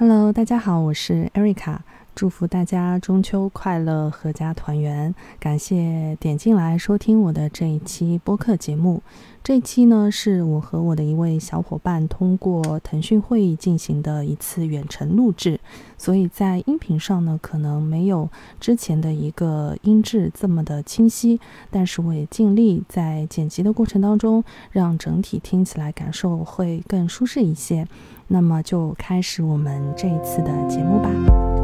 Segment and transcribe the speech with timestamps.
[0.00, 1.78] Hello，大家好，我是 Erica，
[2.18, 5.14] 祝福大家中秋快乐，阖家团圆。
[5.38, 9.00] 感谢点进来收听我的这一期播客节目。
[9.44, 15.60] 这期呢，是我和我的一位小伙伴通过腾讯会议进行的一次远程录制，
[15.96, 21.38] 所以在音频上呢，可能没有之前的一个音质这么的清晰，
[21.70, 27.86] 但是我也尽力在剪辑的过程当中，让整体听起来感受会更舒适一些。
[28.26, 31.57] 那么就开始我们这一次的节目吧。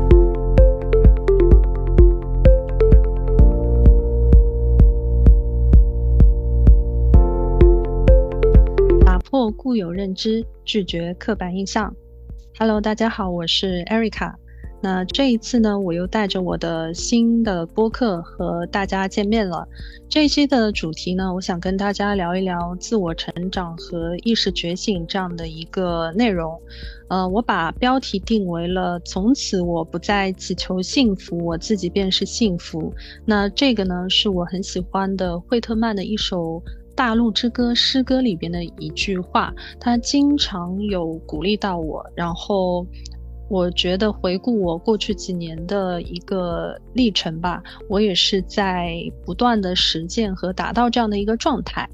[9.50, 11.94] 固有认知，拒绝刻板印象。
[12.58, 14.34] Hello，大家好，我是 Erica。
[14.80, 19.66] 那这一次呢，我又带着我的新的播客和大家见面了。
[20.10, 26.60] 这一期的主题呢，我想跟大家聊一聊自我成长和意识觉醒这样的一个内容。
[27.08, 32.92] 呃，我把标题定为了“从此我不再祈求幸福，我自己便是幸福”。
[33.24, 36.60] 那这个呢，是我很喜欢的惠特曼的一首
[36.95, 42.87] 《大陆之歌》诗歌里边的一句话，它经常有鼓励到我，然后。
[43.50, 51.87] 我觉得回顾我过去几年的一个历程吧，我也是在不断的实践和达到这样的一个状态。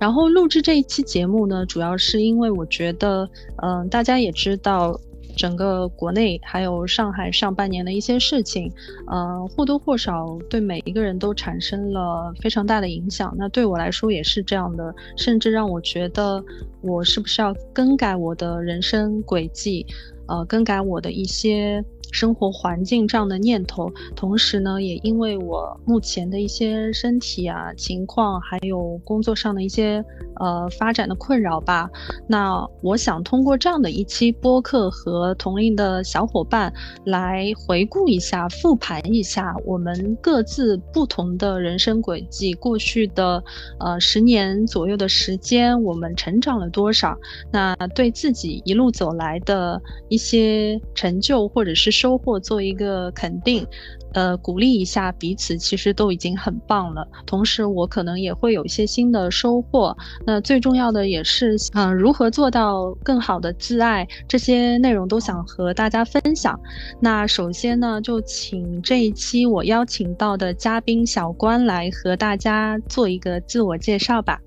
[0.00, 3.28] 然后录制这一期节目呢，主要是因为我觉得，
[3.62, 4.98] 嗯，大家也知道，
[5.36, 8.72] 整个国内还有上海上半年的一些事情，
[9.06, 13.34] 呃，或多或少对每一个人都产生了非常大的影响。
[13.36, 16.42] 那对我来说也是这样的，甚至让我觉得，
[16.80, 19.86] 我是不是要更改我的人生轨迹？
[20.26, 30.02] 呃，更改我的一些生活环境这样的念头，同时呢，也因为我目前的一些身体啊情况，还有工作上的一些。
[30.40, 31.88] 呃，发展的困扰吧。
[32.26, 36.72] 那我想通过这样的一期播客和同龄的小伙伴
[37.04, 42.52] 来回顾一下、复盘一下我们各自不同的人生轨迹。
[42.54, 43.44] 过去的
[43.78, 47.16] 呃十年左右的时间，我们成长了多少？
[47.52, 53.66] 那对自己一路走来的一些成就或者是收获做一个肯定。
[54.12, 57.08] 呃，鼓励一下彼此，其实都已经很棒了。
[57.24, 59.96] 同时，我可能也会有一些新的收获。
[60.26, 66.60] 那最重要的也是，嗯，如何做到更好的自爱，这些内容都想和大家分享。
[67.00, 74.38] 那首先呢，就请这一期我邀请到的嘉宾小关来和大家做一个自我介绍吧。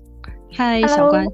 [0.52, 1.26] 嗨，小关。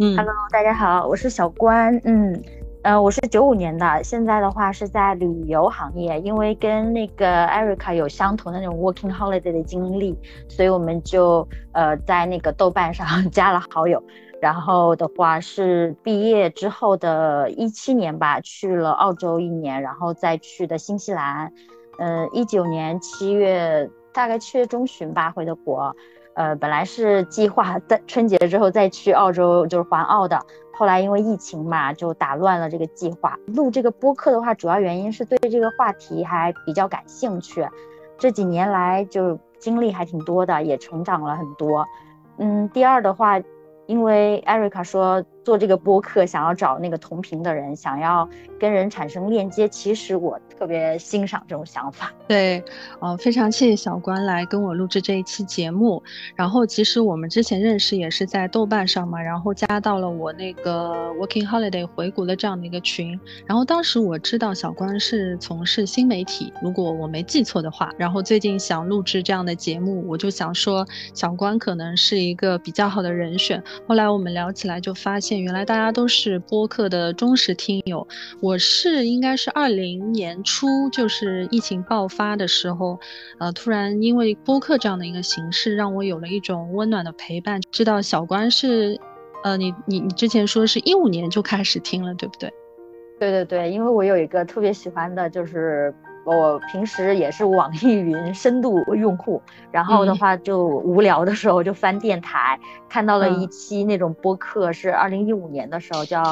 [0.00, 1.96] 嗯，Hello，大家好，我是小关。
[2.04, 2.42] 嗯。
[2.82, 10.18] 呃，我是九五年的，现在的话是在旅游行业，因为跟那个 Erica 有相同的那种 working holiday 的经历，
[10.48, 14.02] 所以我们就呃在那个豆瓣上 加了好友。
[14.40, 21.52] 然后的话是毕业之后的一七年吧，去了澳洲一年，然后再去的新西兰。
[21.98, 25.94] 嗯，一九年七月，大概七月中旬吧回的国。
[26.32, 30.40] 呃，本来是计划 在春节之后再去澳洲，就是环澳的。
[30.80, 33.38] 后来因为疫情嘛，就打乱了这个计划。
[33.48, 37.68] 录这个播客的话，主要原因是对这个话题还比较感兴趣。
[38.16, 41.86] 这几年来就经历还挺多的，也成长了很多。
[42.38, 43.38] 嗯，第二的话，
[43.84, 45.22] 因为艾瑞卡说。
[45.42, 48.28] 做这个播客，想要找那个同频的人，想要
[48.58, 49.66] 跟人产生链接。
[49.68, 52.12] 其实我特别欣赏这种想法。
[52.28, 52.62] 对，
[53.00, 56.02] 呃，非常谢谢小关来跟我录制这一期节目。
[56.36, 63.18] 然后，其实我们之前认识也是在豆瓣上嘛，然后加到了我那个 Working Holiday 回国的这样的一个群。
[63.46, 67.90] 然后当时我知道小关是从事新媒体，如果我没记错的话。
[67.96, 73.62] 然后最近想录制这样的节目，我就想说小关可能是一个比较好的人选。
[73.88, 75.29] 后来我们聊起来就发现。
[75.38, 78.06] 原来大家都是播客的忠实听友，
[78.40, 82.98] 我是应该是二零年初，就是疫情爆发的时候，
[83.38, 87.60] 呃，突然因为播客这样的一个形式，让我有了一种温暖的陪伴。
[87.70, 88.98] 知道小关是，
[89.44, 92.50] 呃，你你你之前说是一五年就开始听了，对不对？
[93.18, 95.94] 对对对，因为我有一个特别喜欢的，就是。
[96.24, 102.58] 我平时也是网易云深度用户，然后的话就无聊的时候就翻电台，
[102.88, 106.22] 看到了一期那种播客，是二零一五年的时候叫，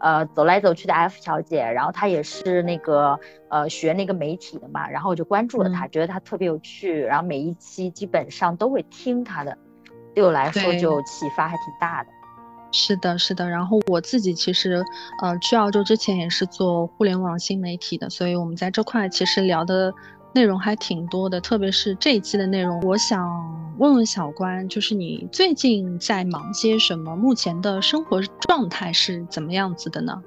[0.00, 3.18] 呃走来走去的 F 小姐，然后她也是那个
[3.50, 9.56] 呃学那个媒体的嘛，然后我就关注了她，觉得她特别有趣，然后每一期基本上都会听她的，
[10.14, 12.08] 对我来说就启发还挺大的。
[12.74, 13.48] 是的，是的。
[13.48, 14.84] 然后我自己其实，
[15.22, 19.94] 呃，去澳洲之前也是做互联网新媒体的，所以我们在这块其实聊的
[20.34, 21.40] 内容还挺多的。
[21.40, 23.24] 特别是这一期的内容，我想
[23.78, 27.14] 问问小关，就是你最近在忙些什么？
[27.14, 30.20] 目前的生活状态是怎么样子的呢？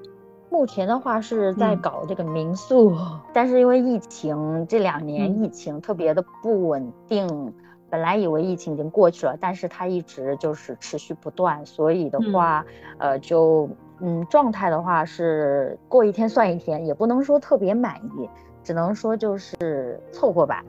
[0.50, 2.96] 目前的话是在搞这个民宿，
[3.34, 7.52] 但是因为疫情这两年疫情特别的不稳定，
[7.90, 12.64] 本来以为疫情已经过去了，但是它一直就是持续不断，所以的话，
[12.98, 13.68] 呃，就
[14.00, 18.28] 嗯状态的话是过一天算一天，也不能说特别满意，
[18.62, 20.64] 只能说就是凑合吧。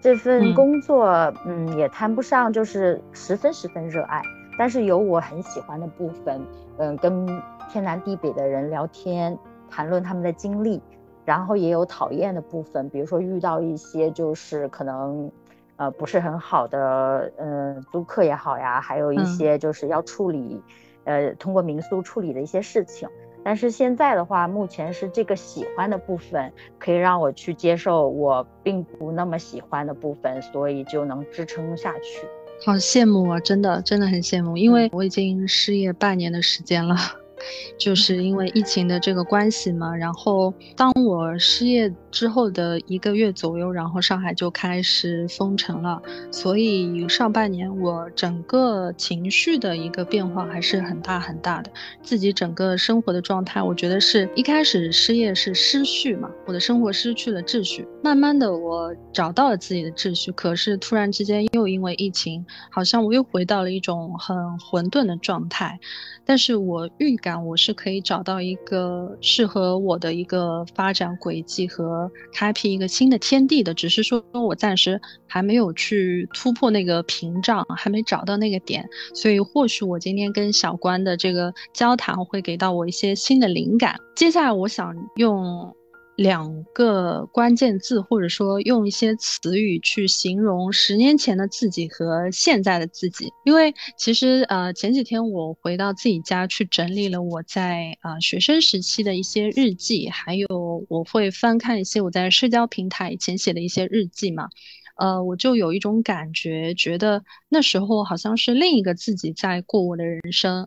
[0.00, 1.08] 这份工作，
[1.44, 4.22] 嗯，也谈不上就是十分十分热爱，
[4.58, 6.40] 但是有我很喜欢的部分，
[6.78, 7.26] 嗯，跟。
[7.70, 9.38] 天南地北的人聊天，
[9.68, 10.80] 谈论他们的经历，
[11.26, 15.30] 然后也有讨厌的部分，比如说遇到一些就是可能，
[15.78, 20.60] 呃，不是很好的，嗯，租客也好呀，还有一些就是要处理，
[21.04, 23.08] 呃，通过民宿处理的一些事情。
[23.44, 32.26] 但是现在的话，目前是这个喜欢的部分可以让我去接受我并不那么喜欢的部分，所以就能支撑下去。
[32.66, 36.96] 好羡慕啊，真的真的很羡慕，因为我已经失业半年的时间了。
[37.78, 51.70] 就是因为疫情的这个关系嘛，然后当我失业之后的一个月左右，然后上海就开始封城了，所以上半年我整个情绪的一个变化还是很大很大的，
[52.02, 65.80] 自己整个生活的状态，我觉得是一开始失业是失序嘛，我的生活失去了秩序，慢慢的我找到了自己的秩序，可是突然之间又因为疫情，好像我又回到了一种很混沌的状态，
[66.26, 67.38] 但是我预感。
[67.38, 71.97] 我是可以找到一个适合我的一个发展轨迹和
[72.32, 83.96] 开辟一个新的天地的，只是说我暂时还没有去突破那个屏障，还没找到那个点，所以或许我今天跟小关的这个交谈会给到我一些新的灵感。
[84.14, 85.77] 接下来我想用。
[86.18, 93.32] 两个关键字，或者说用一些词语去形容十年前的自己和现在的自己。
[93.44, 100.48] 因为其实呃前几天我回到自己家去整理了我在呃学生时期的一些日记，还有
[100.88, 104.48] 我会翻看一些我在社交平台以前写的一些日记嘛，
[104.96, 110.66] 呃我就有一种感觉，觉得那时候好像是另一个自己在过我的人生。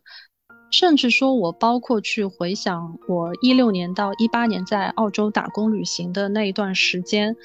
[0.71, 7.35] 甚至说，我包括去回想我一六年到一八年在澳洲打工旅行的那一段时间，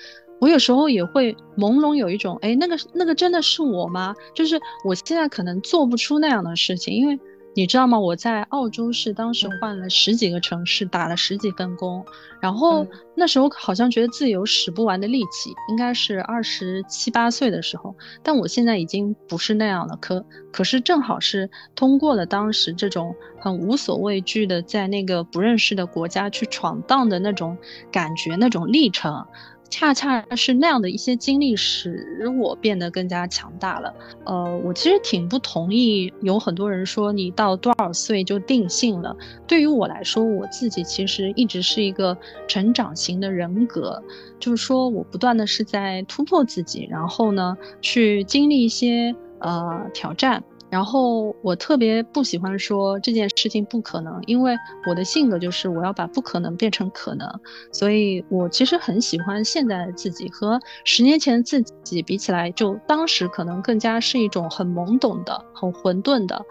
[0.40, 4.14] 我有时候也会朦胧有一种，哎，那个那个真的是我吗？
[4.34, 7.18] 就是我现在可能做不出那样的事情，因为。
[7.56, 7.98] 你知道吗？
[7.98, 12.04] 我在澳洲是当时换了十几个城市，打了十几份工，
[12.38, 17.96] 然后那时候好像觉得自己有使不完的力气，应该是二十七八岁的时候。
[18.22, 20.22] 但我现在已经不是那样了，可
[20.52, 27.56] 可是正好是通过了当时这种很无所畏惧的在那个不认识的国家去闯荡的那种
[27.90, 29.26] 感觉，那种历程。
[29.68, 33.94] 恰恰是那样的一些经历，使我变得更加强大了。
[34.24, 39.16] 呃，我其实挺不同意，有很多人说你到多少岁就定性了。
[39.46, 42.16] 对于我来说，我自己其实一直是一个
[42.46, 44.02] 成长型的人格，
[44.38, 50.42] 就是说我不断的是在突破自己，然后呢，去经历一些呃挑战。
[50.76, 54.54] 然后我特别不喜欢说这件事情不可能，因为
[54.86, 57.26] 我的性格就是我要把不可能变成可能，
[57.72, 66.44] 所以我其实很喜欢现在的自己和十年前自己比起来，就当时可能更加是一种很懵懂的、很混沌的，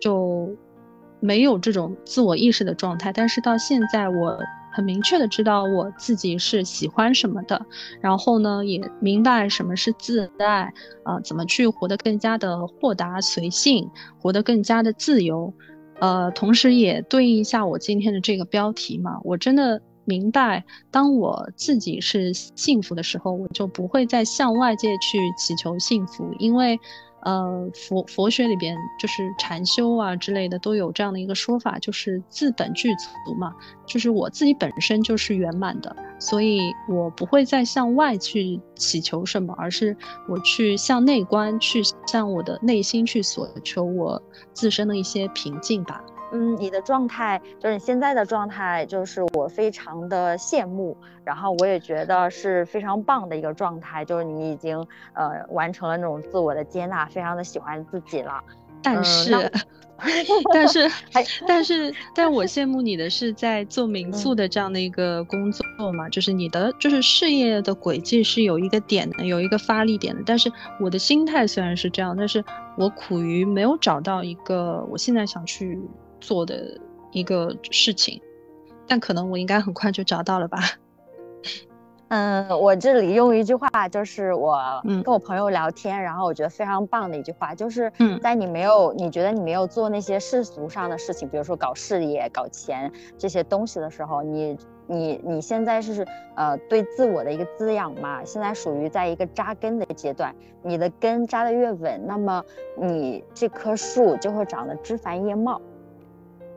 [0.00, 0.56] 就
[1.20, 3.12] 没有这种自我意识的状态。
[3.12, 4.38] 但是到现在我。
[4.76, 7.64] 很明确的知道我自己是喜欢什么的，
[7.98, 10.70] 然后呢，也明白什么是自爱，
[11.02, 13.90] 啊，怎么去活得更加的豁达随性，
[14.20, 15.50] 活得更加的自由，
[15.98, 26.78] 呃，同时也对应一下我今天的这个标题嘛，我真的明白，当我自己是幸福的时候，我就不会再向外界去祈求幸福，因为。
[27.26, 33.52] 呃，佛佛学里边就是禅修啊之类的都有这样的一个说法，就是自本具足嘛，
[33.84, 39.96] 就是我自己本身就是圆满的，所以我不会再向外去祈求什么，而是
[40.28, 46.00] 我去向内观，去向我的内心去索求我自身的一些平静吧。
[46.32, 54.76] 嗯，你的状态就是你现在的状态，就是我非常的羡慕，然后我也觉得是非常棒的一个状态，就是你已经
[55.14, 58.42] 呃完成了那种自我的接纳，非常的喜欢自己了。
[58.82, 59.50] 但是，
[60.52, 60.90] 但是，
[61.46, 70.22] 但是，但我羡慕你的是在做民宿的这样的一个工作嘛，就是你的就是事业的轨迹是有一个点的，有一个发力点的。
[70.26, 72.44] 但是我的心态虽然是这样，但是
[72.76, 75.80] 我苦于没有找到一个我现在想去。
[76.20, 76.78] 做的
[77.12, 78.20] 一个事情，
[78.86, 80.58] 但可能我应该很快就找到了吧。
[82.08, 87.92] 嗯，我这里用一句话，就是我跟我朋友聊天，然后我觉得非常棒的一句话，就是
[88.22, 94.56] 在你没有你觉得你没有做那些世俗上的事情，比如说搞事业、搞钱这些东西的时候，你
[94.86, 96.06] 你你现在是
[96.36, 100.32] 呃对自我的一个滋养嘛，现在属于在一个扎根的阶段，
[100.62, 102.40] 你的根扎得越稳，那么
[102.76, 105.60] 你这棵树就会长得枝繁叶茂。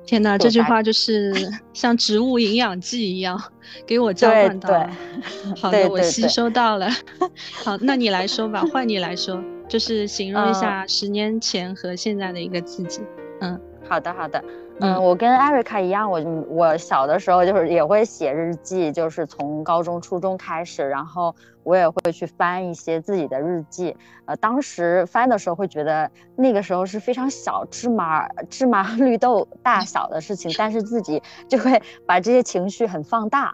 [0.10, 1.32] 天哪，这句话就是
[1.72, 3.40] 像植物营养剂一样，
[3.86, 4.90] 给我召唤到了。
[5.62, 6.90] 好的，我吸收到了。
[7.64, 13.02] 好，那你来说吧，换你来说，就是形容一下十年前和现在的一个自己。
[13.42, 14.44] 嗯，好的，好的。
[14.82, 23.96] 嗯，我跟艾瑞卡一样，我我小的时候就是也会写日记，就是从高中、初中开始，然后我也会去翻一些自己的日记。
[24.26, 33.54] 呃，当时翻的时候会觉得那个时候是非常小芝麻芝麻 绿豆大小的事情，但是自己就会把这些情绪很放大，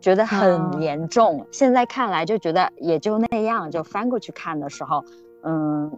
[0.00, 1.44] 觉得很严重。
[1.50, 5.04] 现在看来就觉得也就那样，就翻过去看的时候，
[5.42, 5.90] 嗯。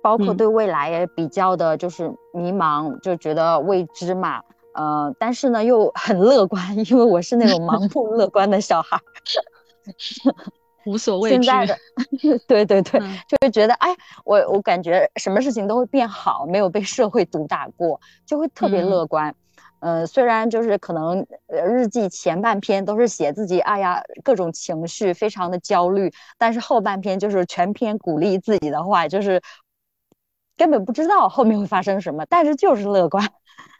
[0.00, 4.42] 包括对未来也比较的，就是迷茫，就觉得未知嘛，
[4.74, 8.98] 呃，但是呢又很乐观，因为我是那种盲目乐观的小孩，
[10.86, 11.42] 无所畏惧。
[11.42, 11.78] 现在的，
[12.46, 19.34] 对对对，就会觉得，哎，我我感觉什么事情都会变好，没有被社会毒打过，就会特别乐观。
[19.80, 29.42] 呃，虽然就是可能日记前半篇都是写自己，哎呀，各种情绪非常的焦虑，但是后半篇就是全篇鼓励自己的话，就是。
[30.62, 33.28] 根本不知道后面会发生什么，但是就是乐观，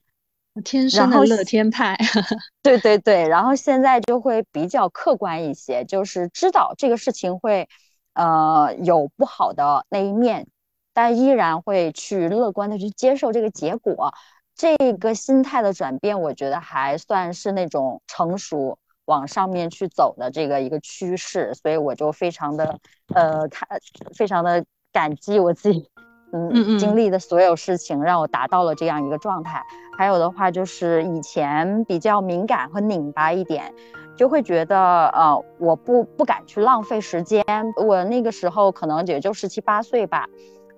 [0.64, 1.96] 天生的乐天派。
[2.60, 7.68] 对对对，然后现在就会比较客观一些，就是知道这个事情会，
[8.14, 10.48] 呃，有不好的那一面，
[10.92, 14.12] 但依然会去乐观的去接受这个结果。
[14.56, 22.76] 这个心态的转变，我觉得还算是那种成熟往上面去走的这个一个趋势，所以我就非常的，
[23.14, 23.68] 呃，看，
[24.16, 25.88] 非常的感激我自己。
[26.32, 29.62] 嗯，经历的所有事情让我达到了这样一个状态。
[29.96, 33.74] 还有的话就是以前比较敏感和拧巴一点，
[34.16, 37.44] 就会觉得呃，我不不敢去浪费时间。
[37.76, 40.26] 我那个时候可能也就十七八岁吧。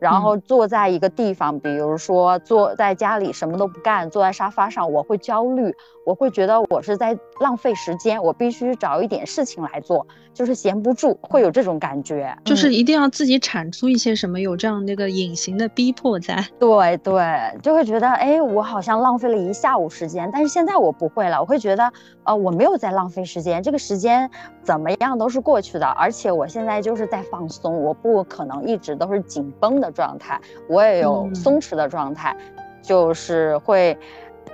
[0.05, 16.45] 然后坐在一个地方，比如说坐在家里什么都不干，坐在沙发上，我会焦虑，我会觉得我是在浪费时间，我必须找一点事情来做，就是闲不住，会有这种感觉，就是一定要自己产出一些什么，有这样那个隐形的逼迫在。
[16.61, 21.91] 对对，就会觉得哎，我好像浪费了一下午时间，但是现在我不会了，我会觉得
[22.25, 24.31] 呃，我没有在浪费时间，这个时间
[24.63, 29.94] 怎么样都是过去的，而且我现在就是在放松，我不可能一直都是紧绷的。
[29.95, 32.37] 的状态，我也有松弛的状态，
[32.83, 33.97] 就是会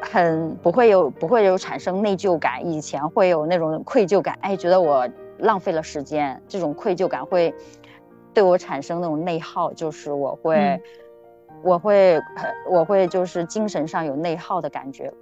[0.01, 7.53] 很不会有不会有产生内疚感，以前会有那种愧疚感，哎，觉得我浪费了时间，这种愧疚感会
[8.35, 10.81] 对我产生那种内耗，就是我会
[11.63, 12.21] 我会
[12.71, 15.13] 我会就是精神上有内耗的感觉。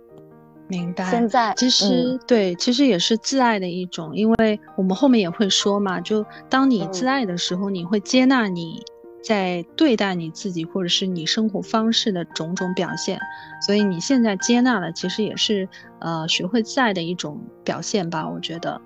[0.70, 1.04] 明白。
[1.06, 8.84] 现在其实对，其实也是自爱的一种，因为我们后面也会说嘛，就当你自爱的时候，你会接纳你。
[9.20, 13.18] 在对待你自己或者是你生活方式的种种表现，
[13.60, 18.28] 所以你现在接纳了，其实也是呃学会在的一种表现吧。
[18.28, 18.80] 我觉得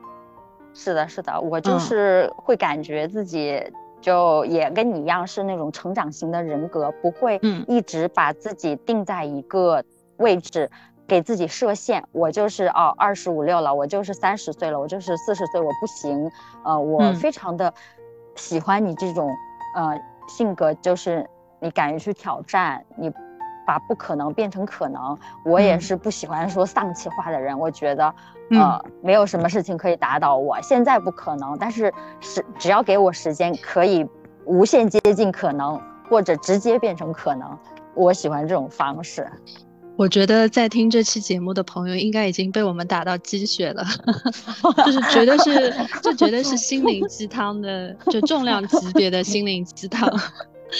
[0.75, 3.63] 是的，是的，我就是会感觉自己
[4.01, 9.85] 就也跟你一样是那种成长型的人格，不会一直把自己定在一个
[10.17, 10.69] 位置，
[11.07, 12.03] 给自己设限。
[12.11, 16.31] 我就是哦，二十五六了，我就是三十岁了，我就是四十岁，我不行。
[16.65, 17.73] 呃，我非常的
[18.35, 19.29] 喜欢你这种
[19.77, 20.01] 呃。
[20.37, 21.29] 性格就是
[21.61, 23.13] 你敢于去挑战，你
[23.67, 25.17] 把不可能变成可能。
[25.45, 28.15] 我也是不喜欢说丧气话的人，我觉得，
[28.51, 30.61] 呃，没有什么事情可以打倒我。
[30.63, 34.09] 现在不可能，但是是只要给我时间，可以
[34.47, 37.59] 无限接近可能，或者直接变成可能。
[37.95, 39.31] 我喜欢这种方式。
[39.97, 43.85] 我觉得在听这期节目的朋友应该已经被我们打到鸡血了，
[44.85, 45.73] 就是绝对是，
[46.03, 50.11] 这绝对是心灵鸡汤的，就重量级别的心灵鸡汤。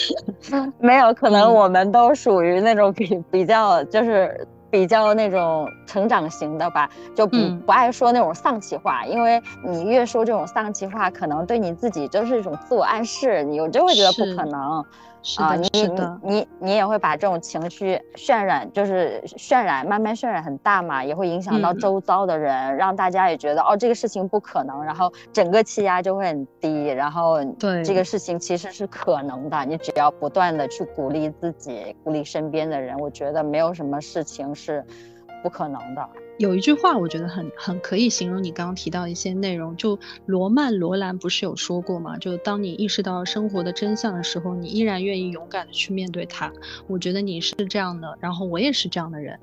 [0.79, 14.83] 没有，可能我们都属于那种比比较，就是比较那种成长型的吧，就不不爱说那种丧气话，因为你越说这种丧气话，可能对你自己就是一种自我暗示，你就会觉得不可能。
[15.37, 15.89] 啊，你你
[16.21, 34.83] 你你也会把这种情绪渲染，就是渲染，慢慢渲染很大嘛，也会影响到周遭的人，让大家也觉得哦，这个事情不可能，然后整个气压就会很低，然后对这个事情其实是可能的，你只要不断的去鼓励自己，鼓励身边的人，我觉得没有什么事情是
[35.41, 36.09] 不可能的。
[36.37, 39.77] 有一句话，我觉得很很可以形容你刚刚提到一些内容。
[39.77, 42.17] 就罗曼·罗兰不是有说过吗？
[42.17, 46.51] 就当你意识到生活的真相的时候，你依然愿意勇敢的去面对它。
[46.87, 49.39] 我觉得你是这样的，然后我也是这样的人。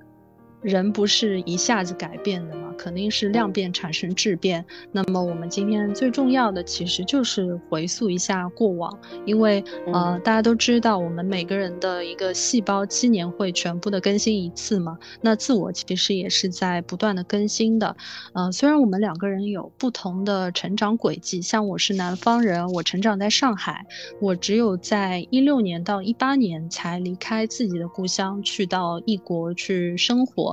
[0.62, 4.64] 人不是一下子改变的嘛，肯定是量变产生质变。
[4.93, 14.99] 那么我们今天最重要的其实就是回溯一下过往，因为呃大家都知道，我们每个人的一个细胞七年会全部的更新一次嘛。
[15.23, 17.97] 那自我其实也是在不断的更新的。
[18.35, 23.87] 呃，虽然我们两个人有不同的成长轨迹，像我是南方人，我成长在上海，
[24.21, 30.50] 我只有在一六年到一八年才离开自己的故乡，去到异国去生活。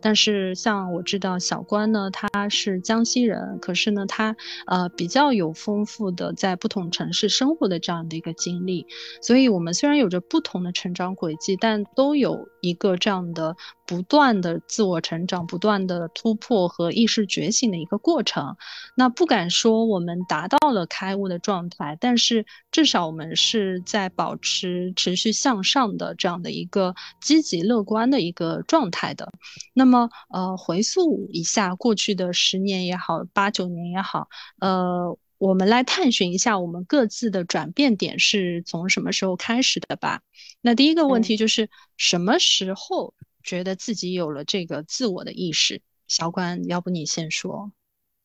[0.00, 8.86] 但是像我知道小关呢，他是江西人，可是呢，他呃比较有丰富的在不同城市生活的这样的一个经历，
[9.22, 13.56] 所以我们虽然有着不同的成长轨迹，但都有一个这样的
[13.90, 18.56] 不断的自我成长、不断的突破和意识觉醒的一个过程。
[18.94, 29.32] 那不敢说我们达到了开悟的状态，但是至少我们是在保持持续向上的这样的一个积极乐观的一个状态的。
[29.74, 34.28] 那么，呃，回溯一下过去的十年也好，八九年也好，
[34.60, 40.20] 呃，我们来探寻一下我们各自的转变点是从什么时候开始的吧。
[40.60, 43.14] 那第一个问题就是什么时候
[43.50, 45.82] 觉得自己有了这个自我的意识？
[46.06, 47.72] 小关，要不你先说？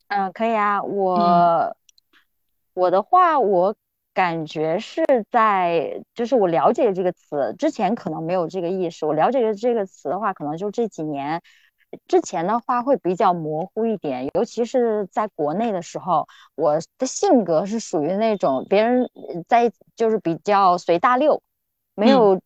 [0.10, 0.84] 嗯，可以啊。
[0.84, 1.76] 我
[2.74, 3.76] 我的话，我。
[4.16, 9.06] 感觉是在，就是我了解这个词之前可能没有这个意识。
[9.06, 11.42] 我了解这个词的话，可能就这几年
[12.08, 14.30] 之前的话会比较模糊一点。
[14.34, 19.10] 尤其是在国内的时候，我的性格是属于那种别人
[19.50, 21.44] 在就是比较随大溜，
[21.94, 22.40] 没有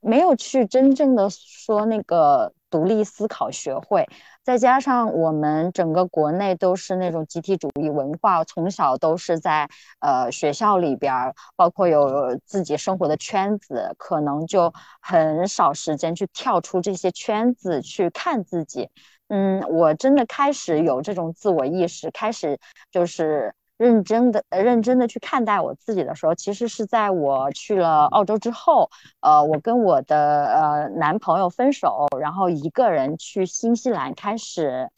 [0.00, 4.06] 没有去真正的说那个独立思考学会。
[4.42, 9.68] 再加上我们整个国内都是那种集体主义文化，从小都是在
[10.00, 18.88] 呃学校里边，包括有自己生活的圈子，可能就很少时间去跳出这些圈子去看自己。
[19.28, 22.58] 嗯，我真的开始有这种自我意识，开始
[22.90, 23.54] 就是。
[23.78, 34.90] 认真的、认真的去看待我自己的时候，其实是在我去了澳洲之后，呃，我跟我的呃男朋友分手，然后一个人去新西兰开始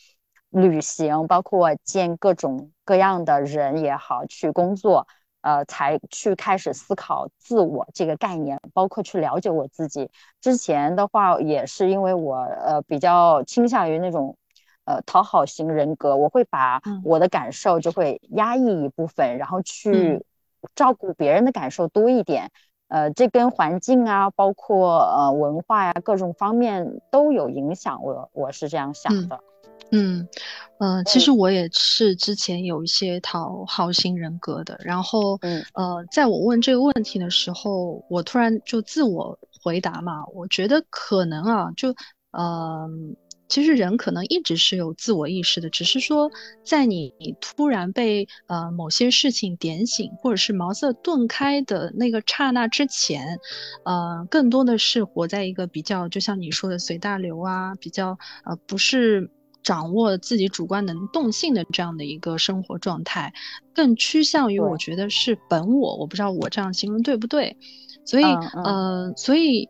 [0.48, 5.06] 旅行，包括见各种各样的人也好，去工作，
[5.42, 10.10] 呃，才去开始思考自我这个概念，包括去了解我自己。
[10.40, 14.38] 之前的话，也是因为我呃比较倾向于那种。
[14.90, 20.24] 呃，讨好型人格，我会把我的感受就会压抑一部分，然后去
[20.74, 22.50] 照顾别人的感受多一点。
[22.88, 28.02] 呃，这跟环境啊，包括呃文化呀，各种方面都有影响。
[28.02, 29.38] 我我是这样想的。
[29.92, 30.26] 嗯，
[30.78, 35.38] 呃，其实我也是之前有一些讨好型人格的，然后
[35.74, 41.94] 呃，在我问这个问题的时候，我突然就自我回答嘛，我觉得可能啊，就
[42.32, 43.14] 嗯。
[43.50, 46.30] 其实人可能一直是有自我意识的，只是说
[46.64, 53.40] 在你突然被呃某些事情点醒，或者是茅塞顿开的那个刹那之前，
[53.84, 59.28] 呃，更多的是活在一个比较，就像你说的随大流啊，比较呃不是
[59.64, 63.34] 掌握自己主观能动性的这样的一个生活状态，
[63.74, 67.56] 更趋向于我觉得是本我，我不知道我这样形容对不对，
[68.04, 68.24] 所以
[68.64, 69.68] 呃，所以。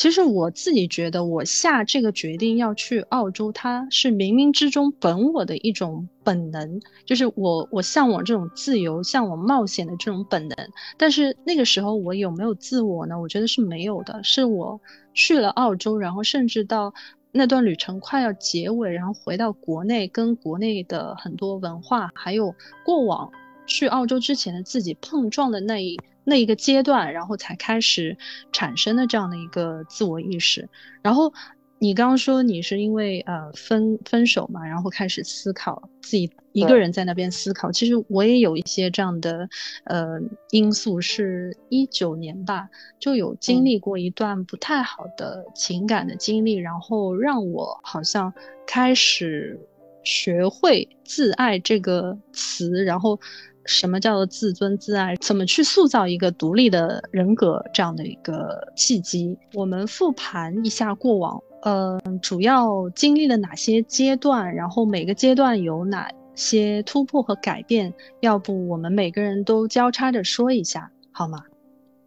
[0.00, 10.56] 其实我自己觉得，我下这个决定要去澳洲，它是冥冥之中本我的一种本能，就是我我向往这种自由、向往冒险的这种本能。
[10.96, 13.20] 但是那个时候我有没有自我呢？
[13.20, 14.24] 我觉得是没有的。
[14.24, 14.80] 是我
[15.12, 16.94] 去了澳洲，然后甚至到
[17.30, 22.54] 那段旅程快要结尾，然后回到国内，跟国内的很多文化还有
[22.86, 23.30] 过往
[23.66, 26.00] 去澳洲之前的自己碰撞的那一。
[26.24, 28.16] 那一个阶段，然后才开始
[28.52, 30.68] 产生的这样的一个自我意识。
[31.02, 31.32] 然后
[31.78, 37.72] 你刚刚说你是因为呃分分手嘛，然后开始思考自己一个人在那边思考。
[37.72, 39.48] 其实我也有一些这样的
[39.84, 48.32] 呃因素，是一九年吧，就有经历过一段不太好的情感的经历，然后让我好像
[48.66, 49.58] 开始
[50.04, 53.18] 学会自爱这个词，然后。
[53.64, 55.14] 什么叫做自尊自爱？
[55.16, 57.62] 怎么去塑造一个独立的人格？
[57.72, 64.54] 这样的一个契机，我们复盘一下过往，呃，主要经历了哪些阶段？
[64.54, 67.92] 然后每个阶段有哪些突破和改变？
[68.20, 71.44] 要不我们每个人都交叉着说一下，好吗？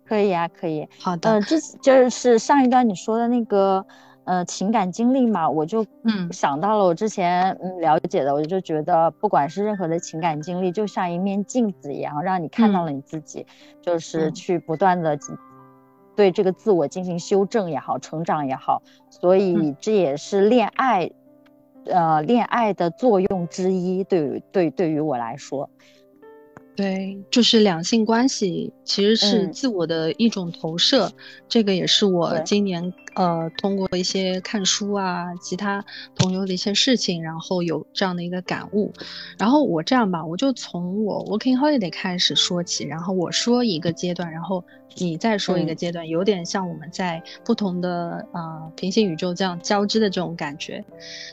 [0.06, 0.88] 可以啊，可以。
[1.00, 1.40] 好的。
[1.82, 3.86] 就是上一段你说的那个，
[4.26, 6.32] 呃情感经历嘛，我就嗯。
[6.32, 13.46] 想到了我之前嗯了解的，我就觉得不管是任何的情感经历，就像一面镜子一样，让你看到了你自己，
[13.82, 15.18] 就是去不断的
[16.16, 21.12] 对这个自我进行修正也好，成长也好，所以这也是恋爱，
[21.86, 24.04] 呃，恋爱的作用之一。
[24.04, 25.70] 对于对对于我来说。
[26.76, 31.12] 对，就是两性关系其实是自我的一种投射，
[31.48, 35.84] 这个也是我今年呃通过一些看书啊，其他
[36.16, 38.92] 朋友的一些事情，然后有这样的一个感悟。
[39.38, 44.64] 然后我这样吧，我就从我 working holiday 开始说起，然后我说一个阶段，然后。
[44.98, 50.86] 你再说一个阶段，有点像我们在不同的呃平行宇宙这样交织的这种感觉。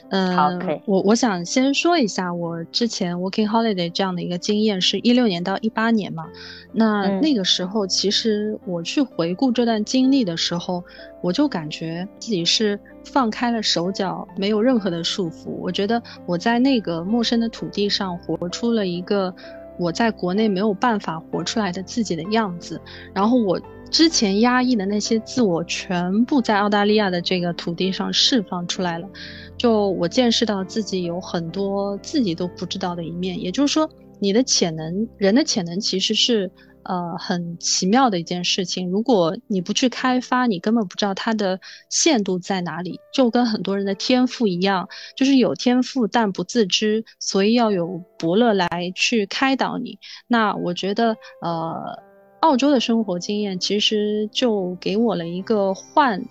[0.09, 0.49] 嗯，好。
[0.87, 6.27] 我我想先说一下我之前 working holiday 这样的一个经验，是一六年到一八年嘛。
[6.73, 10.83] 那那个时候，其实我去回顾这段经历的时候，
[11.23, 15.51] 我就感觉自己是放开了手脚，没有任何的束缚。
[15.61, 19.35] 我觉得我在那个陌生的土地上活出了一个。
[19.79, 22.79] 我在国内没有办法活出来的自己的样子，
[23.15, 23.59] 然后我
[23.91, 29.09] 之前压抑的那些自我全部在澳大利亚的这个土地上释放出来了，
[29.57, 36.51] 就我见识到自己有很多自己都不知道的一面，也就是说，你的潜能，人的潜能其实是。
[36.83, 38.91] 呃，很奇妙的一件事情。
[38.91, 42.99] 如果你不去开发，你根本不知道它的限度在哪里。
[43.13, 49.99] 就跟很多人的天赋一样，就是有天赋但不自知，所以要有伯乐来去开导你。
[50.27, 52.03] 那我觉得，呃，
[52.41, 56.25] 澳洲的生活经验其实就给我了一个换、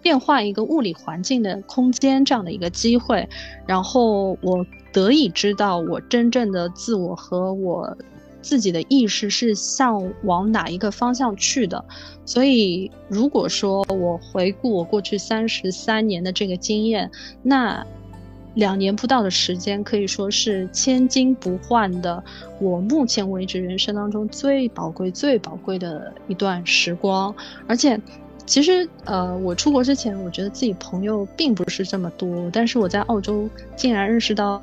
[0.00, 3.28] 变换一个物理环境的空间这样的一个机会，
[3.66, 7.96] 然后我得以知道我真正的自我和我。
[8.42, 11.84] 自己的意识是向往哪一个方向去的，
[12.24, 17.10] 所以如果说我回顾我过去三十三年的这个经验，
[17.42, 17.86] 那
[18.54, 22.22] 两年不到的时间可以说是千金不换的，
[22.60, 27.34] 我目前为止人生当中最宝贵、最宝贵的一段时光。
[27.68, 28.00] 而且，
[28.46, 34.60] 其实呃，我出国之前，我觉得自己朋友并不是这么多，但是我在澳洲竟然认识到。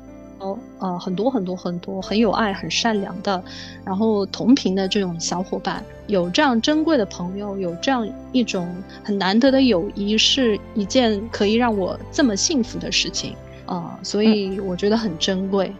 [0.78, 3.42] 呃，很多很多很多很有爱、很善良的，
[3.84, 8.68] 然后同频的这种小伙伴，有这样珍贵的朋友，有这样一种
[9.02, 13.34] 很难得的友谊，是一件可以让我这么幸福的事情
[13.66, 15.72] 啊，所以我觉得很珍贵。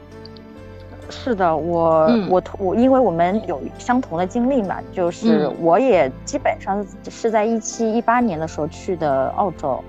[1.11, 9.83] 是的，我我我，因为我们有相同的经历嘛，就是我也基本上是在一七一八年的时候去的澳洲。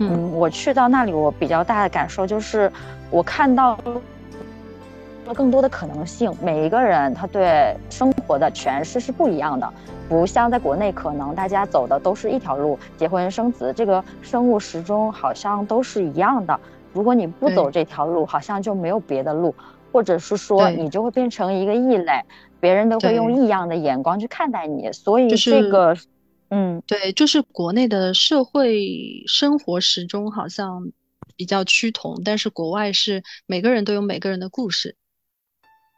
[0.00, 2.70] 嗯，我去到那里，我比较大的感受就是，
[3.10, 3.76] 我看到
[5.24, 6.34] 了更多的可能性。
[6.42, 9.72] 每一个人他对生活的诠释是不一样的，
[10.08, 16.58] 不像在国内，可能大家走的都是一条路，结婚生子，这个生物时钟好像都是一样的。
[16.92, 19.54] 如果你不走这条路，好像就没有别的路，
[19.92, 22.22] 或者是说你就会变成一个异类，
[22.60, 24.90] 别人都会用异样的眼光去看待你。
[24.92, 25.96] 所以这个。
[26.50, 30.90] 嗯，对，就是国内的社会生活时钟好像
[31.38, 34.96] 比较趋同，但是国外是每个人都有每个人的故事。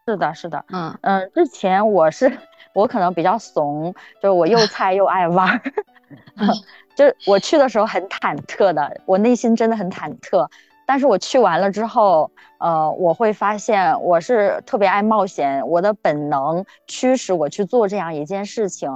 [0.07, 2.39] 是的，是的，嗯嗯，之前我是
[2.75, 5.61] 我可能比较怂，就是我又 菜又爱玩
[6.95, 10.47] 就是我去的时候很忐忑的，我内心真的很忐忑。
[10.87, 18.91] 但是我去完了之后，呃，我会发现我是特别爱冒险，我的本能驱使我去做这样一件事情。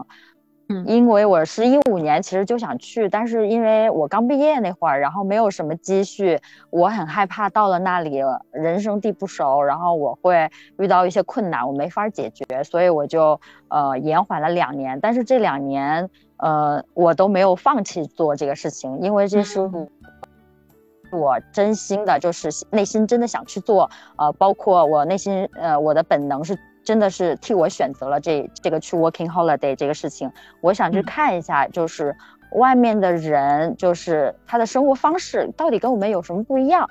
[0.71, 14.99] 嗯，因为我是一五年，其实就想去，但是因为我刚毕业那会儿，然后没有什么积蓄，我很害怕到了那里人生地不熟，然后我会遇到一些困难，我没法解决，所以我就呃延缓了两年。
[15.01, 19.61] 但是这两年，呃，我都没有放弃做这个事情，因为这是
[21.13, 23.91] 我真心的，就是内心真的想去做。
[24.17, 26.59] 呃，包括我内心，呃，我的本能是。
[26.85, 32.15] 真的是替我选择了这这个去 working holiday 这个事情，我想去看一下，就是
[32.53, 36.89] 外面的人，就是他的生活方式到底跟我们有什么不一样，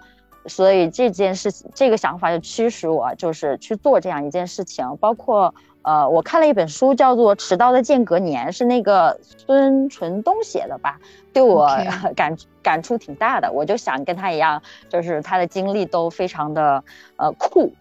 [0.48, 4.98] 所以这件事情这个想法就驱使我，就是去做这样一件事情。
[5.00, 5.54] 包括
[5.84, 10.98] 呃，我看了一本书，叫做《迟到的间隔年》，是那个孙淳东写的吧，
[11.34, 11.70] 对我
[12.16, 13.52] 感感触挺大的。
[13.52, 16.84] 我就想跟他一样，就是他的经历都非常的
[17.18, 17.72] 呃酷。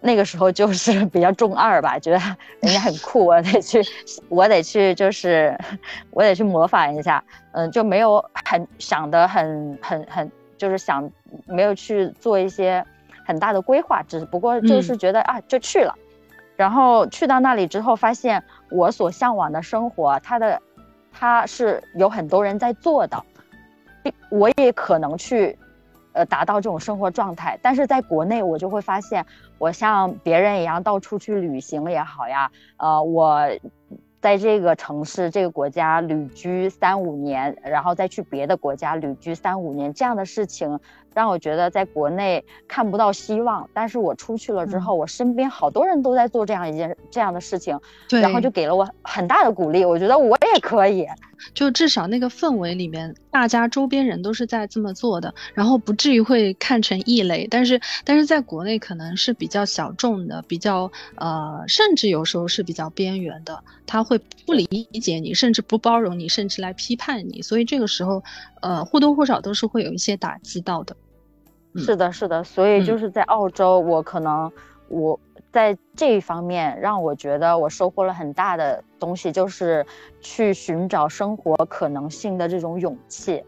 [0.00, 2.18] 那个时候就是比较中二吧，觉得
[2.60, 3.82] 人家很酷，我得去，
[4.28, 5.56] 我得去，就是
[6.10, 11.10] 我得去模仿一下，嗯，就没有很想的很很很，就是想
[11.46, 12.84] 没有去做一些
[13.26, 15.94] 很大的规划，只不过就是觉得啊，就去了，
[16.56, 20.60] 然后去到那里之后，发现我所向往的生活，它的
[21.12, 23.22] 它是有很多人在做的，
[24.30, 25.58] 我也可能去，
[26.12, 27.58] 呃，达到这种生活状态。
[27.62, 29.24] 但是在国内，我就会发现，
[29.58, 33.48] 我像别人一样到处去旅行也好呀，呃，我。
[34.20, 40.78] 在这个城市、这个国家旅居三五年，然后再去别的国家旅居三五年，这样的事情
[41.14, 43.68] 让我觉得在国内看不到希望。
[43.72, 47.78] 但是我出去了之后，我身边好多人都在做这样一件这样的事情，
[48.10, 49.84] 然后就给了我很大的鼓励。
[49.84, 51.06] 我觉得我也可以。
[51.54, 57.48] 就至少那个氛围里面，大家周边人都是在这么做的，然后不至于会看成异类。
[57.50, 64.66] 但是，但是在国内可能是比较小众的，比较呃，甚至有时候是比较边缘的，他会不理
[65.00, 67.40] 解你，甚至不包容你，甚至来批判你。
[67.40, 68.22] 所以这个时候，
[68.60, 70.96] 呃，或多或少都是会有一些打击到的。
[71.76, 72.44] 是的，是的。
[72.44, 74.50] 所以就是在澳洲，我可能
[74.88, 75.18] 我。
[75.52, 79.84] 在这一方面，让我觉得我收获了很大的东西，就是
[80.20, 83.42] 去寻找生活可能性的这种勇气，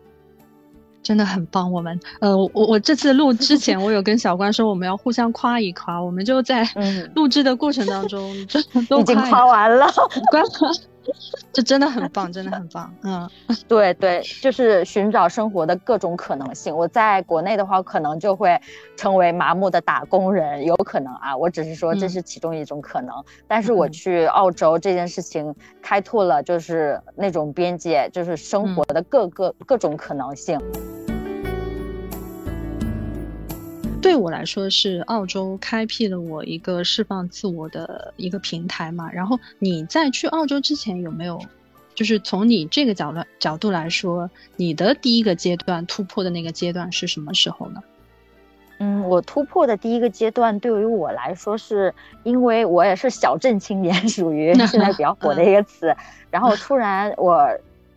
[1.00, 1.70] 真的很棒。
[1.70, 6.66] 我们，呃，我我这次录之前，我有跟小关说我们要互相夸一夸，我们就在
[7.14, 8.34] 录制的过程当中，
[8.90, 9.86] 都已经夸完了。
[11.52, 12.92] 这真的很棒，真的很棒。
[13.02, 13.28] 嗯，
[13.68, 16.74] 对对，就是寻找生活的各种可能性。
[16.74, 18.60] 我在国内的话，可能就会
[18.96, 21.36] 成为麻木的打工人，有可能啊。
[21.36, 23.14] 我只是说这是其中一种可能。
[23.46, 30.58] 但是我去澳洲这件事情，开拓了就是那种边界，就是生活的各个各种可能性。
[34.12, 39.10] 对我来说是澳洲开辟了我一个释放自我的一个平台嘛。
[39.10, 41.40] 然后你在去澳洲之前有没有，
[41.94, 47.82] 就是从你这个角度角度来说，你的第一个阶段突破的那个阶段是什么时候呢？
[48.80, 55.96] 嗯，我突破的第一个阶段对于我来说，是因为我也是小镇青年， 属于现在比较火的一个 词。
[56.30, 57.48] 然后突然我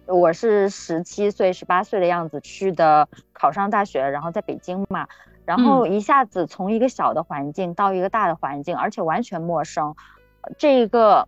[0.06, 5.06] 我是十七岁、十八岁的样子去的，考上大学，然后在北京嘛。
[5.46, 9.96] 然后一下子从一个小的环境到一个大的环境，而且完全陌生，
[10.58, 11.28] 这一个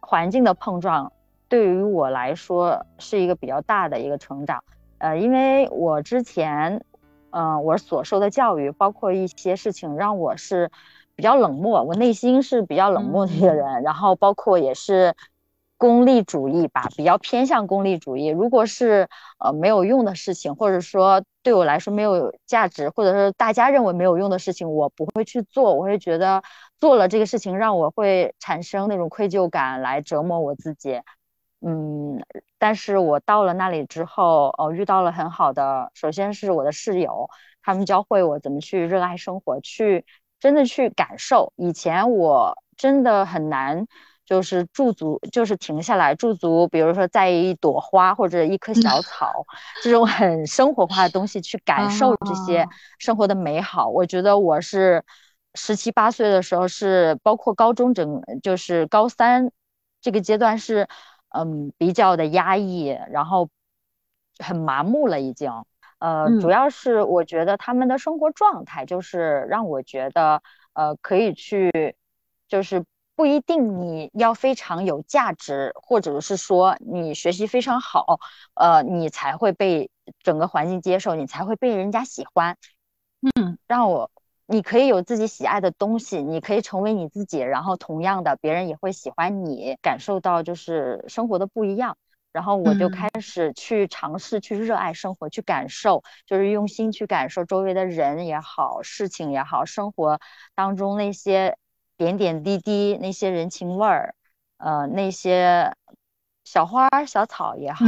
[0.00, 1.12] 环境的碰撞
[1.48, 4.62] 对于我来说是一个比较大的一个成长。
[4.98, 6.84] 呃，因为我之前，
[7.30, 10.70] 嗯，我所受的教育，包括一些事情，让我是
[11.16, 13.82] 比较冷漠，我内心是比较冷漠的一个人。
[13.82, 15.14] 然后包括也是。
[15.80, 18.26] 功利主义吧，比较偏向功利主义。
[18.26, 25.74] 如果是呃没有用的事情，或者说对我来说没有价值，或者是大家认为没有用的事情，我不会去做。
[25.74, 26.42] 我会觉得
[26.78, 31.00] 做了这个事情让我会产生那种愧疚感，来折磨我自己。
[31.62, 32.22] 嗯，
[32.58, 37.30] 但是我到了那里之后，哦，遇到了很好的，首先是我的室友，
[37.62, 40.04] 他们教会我怎么去热爱生活，去
[40.38, 41.54] 真的去感受。
[41.56, 43.86] 以前我真的很难。
[44.30, 49.44] 就是驻足，就是停下来驻足，比如说在一朵花或者一棵小草
[49.82, 52.64] 这种很生活化的东西去感受这些
[53.00, 53.88] 生活的美好。
[53.88, 55.02] 我觉得我是
[55.54, 59.50] 十七八岁的时候是，包括高中整就是高三
[60.00, 60.86] 这个阶段是，
[61.30, 63.48] 嗯，比较的压抑，然后
[64.38, 65.50] 很麻木了已经。
[65.98, 70.40] 呃，主要是我觉得他们的生活状态就是让我觉得，
[70.74, 71.96] 呃，可以去
[72.46, 72.84] 就是。
[73.20, 78.18] 不一定你要非常有价值，或者是说你学习非常好，
[78.54, 79.90] 呃，你才会被
[80.22, 82.56] 整个环境接受，你才会被人家喜欢。
[83.20, 84.10] 嗯，让我，
[84.46, 91.98] 你可以有自己喜爱的东西，你可以成为你自己，然后同样的，别人也会喜欢你，感受到就是生活的不一样。
[92.32, 100.18] 然后我就开始去尝试去热爱生活，去感受，就是用心去感受周围的人也好，事情也好，生活
[100.54, 101.58] 当中那些。
[102.00, 104.14] 点点滴滴那些人情味儿，
[104.56, 105.76] 呃，那些
[106.44, 107.84] 小花小草也好，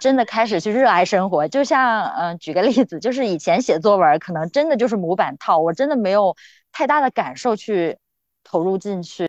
[0.00, 1.46] 真的开始去热爱生活。
[1.46, 6.34] 就像，嗯，举个例子，就是以前写作文可能真的就是模板套，我真的没有
[6.72, 7.98] 太大的感受去
[8.42, 9.28] 投入进去。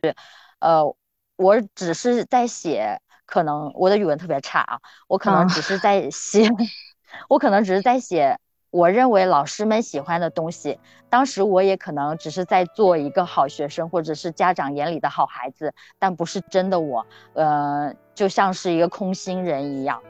[0.59, 0.95] 呃，
[1.35, 6.49] 我只是在写，可能我的语文特别差啊，我可能只是在写，
[7.27, 8.39] 我可能只是在写。
[8.71, 10.79] 我认为老师们喜欢的东西，
[11.09, 20.01] 当时我也可能只是在做一个好学生，或者是家长眼里的好孩子，但不是真的我，呃，就像是一个空心人一样。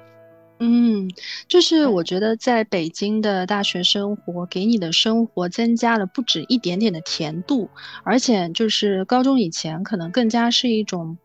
[0.59, 1.09] 嗯，
[1.47, 7.67] 就是我觉得在北京的大学生活给你的生活增加了不止一点点的甜度，
[8.03, 11.17] 而且就是高中以前可能更加是一种。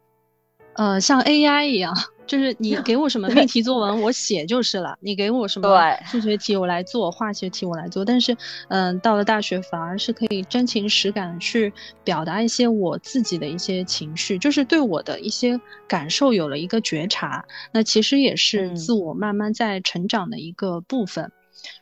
[0.72, 1.94] 呃，像 AI 一样。
[2.26, 4.96] 就是你 给我什么命题作文，我写就是了。
[5.00, 8.04] 你给我什么数学题，我来做；化学题我来做。
[8.04, 8.36] 但是，
[8.68, 11.72] 嗯，到了大学反而是可以真情实感去
[12.04, 17.44] 表达一些我自己的一些情绪，就是对我的一些感受有了一个觉察。
[17.72, 21.30] 那其实也是自我慢慢在成长的一个部分。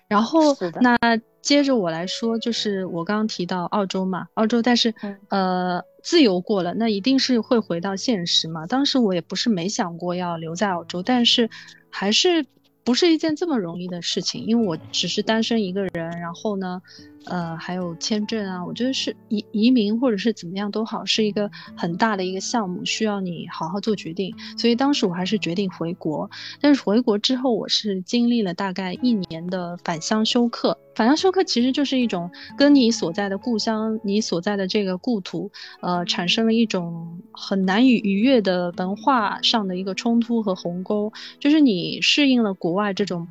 [0.07, 0.97] 然后，那
[1.41, 4.95] 接着我来说，就是我刚刚提到澳洲嘛，澳洲，但是
[5.29, 5.83] 呃。
[6.05, 8.67] 自由过了，那一定是会回到现实嘛。
[8.67, 11.51] 当时我也不是没想过要留在澳洲，但是
[11.91, 12.47] 还是
[12.85, 16.83] 不是一件这么容易的事情，因为我只是单身一个人，然后呢。
[17.27, 24.35] 呃，还有签证啊，我觉得是移移民或者是怎么样都好，是一个很大的一个项目，需要你好好做决定。
[24.59, 26.31] 所以当时我还是决定回国。
[26.61, 30.79] 但是回国之后，我是经历了大概一年的返乡休克。
[30.95, 43.27] 返乡休克其实就是一种跟你所在的故乡、你所在的这个故土，呃，产生了一种很难以逾越的文化上的一个冲突和鸿沟，就是你适应了国外这种。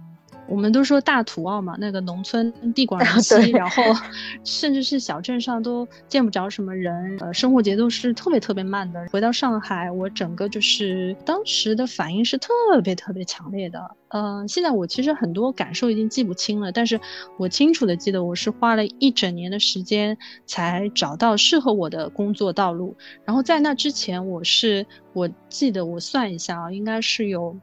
[0.48, 3.84] 我们都说大土澳嘛，那个农村地广人稀，然后
[4.44, 9.06] 甚至是小镇上都见不着什么人，呃，生活节奏是特别特别慢的。
[9.12, 12.50] 回到上海，我整个就是当时的反应是特
[12.84, 13.80] 别特别强烈的。
[14.10, 17.00] 嗯，现在我其实很多感受已经记不清了，但是
[17.38, 22.96] 我清楚的记得我是花了一整年的时间才找到适合我的工作道路。
[23.26, 27.58] 然后在那之前，我是我记得我算一下啊，应该是有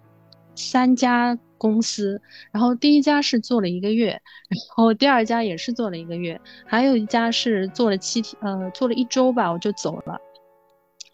[0.68, 1.38] 三家。
[1.60, 4.12] 公司，然后第一家是做了一个月，
[4.48, 10.18] 然后第二家也是做了一个月，还有一家是做了七天，呃，做了一周吧，我就走了。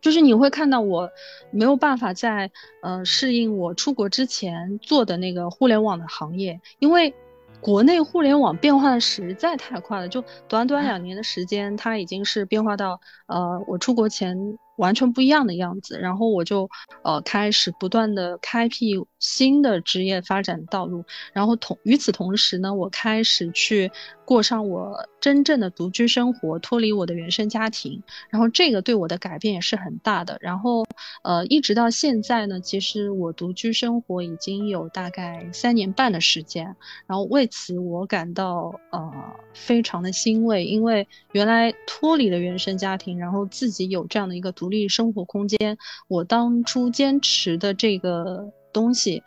[0.00, 1.10] 就是你会看到我
[1.50, 2.48] 没有办法在
[2.80, 7.12] 呃适应我出国之前做的那个互联网的行业，因为
[7.60, 14.58] 国内互联网变化的实在太快了，就短短两年的时间，它已经是变化到呃我出国前。
[14.76, 16.68] 完全不一样的样子，然后我就
[17.02, 23.90] 呃开始不断的开辟新的职业发展道路，然后同与此同时呢，我开始去
[24.26, 30.36] 过上我真正的独居生活，脱离我的原生家庭，然后这个对我的改变也是很大的。
[30.42, 30.84] 然后
[31.22, 39.10] 呃一直到现在呢，其实我独居生活已经有大概三年半的时间，然后为此我感到呃
[39.54, 44.66] 非常的欣慰，因为原来脱离了原生家庭，然后自己有这样的一个独。
[44.66, 49.22] 立生活空间，我当初坚持的这个东西，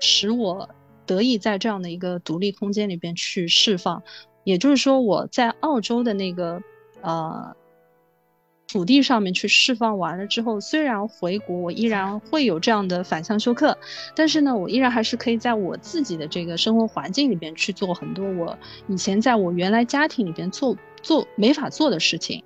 [0.00, 0.68] 使我
[1.06, 4.00] 得以在这样的一个独立空间里边去释放。
[4.44, 6.62] 也就是说，我在澳洲的那个
[7.00, 7.56] 呃
[8.68, 13.76] 土地上面去释放完了之后，虽然回国，我依然会有这样的反向休克，
[14.14, 22.44] 但是呢，我依然还是可以在我自己的这个生活环境里边去做很多我以前在我原来家庭里边做做没法做的事情。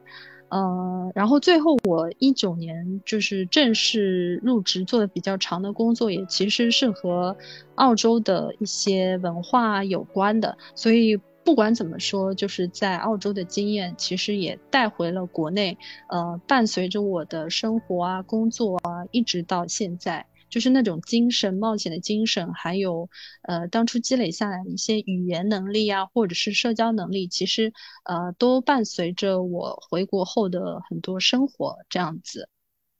[0.50, 7.36] 呃，然后最后我一九年就是正式入职，做的比较长的工作，也其实是和
[7.74, 10.56] 澳洲的一些文化有关的。
[10.74, 15.76] 所以不管怎么说，就是在澳洲的经验，其实也带回了国内。
[16.08, 20.26] 呃，伴随着我的生活啊、工作啊，一直到现在。
[20.50, 23.08] 就是那种精神冒险的精神，还有，
[23.42, 27.72] 呃，当初积累下来的一些语言能力啊，或者是社交能力，其实，
[28.04, 32.48] 呃，都伴随着我回国后的很多生活这样子。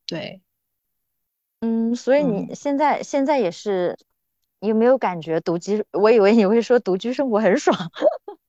[0.06, 0.42] 对，
[1.60, 3.98] 嗯，所以你现在现在也是，
[4.60, 5.84] 有没有感觉独居？
[5.92, 7.76] 我以为你会说独居生活很爽，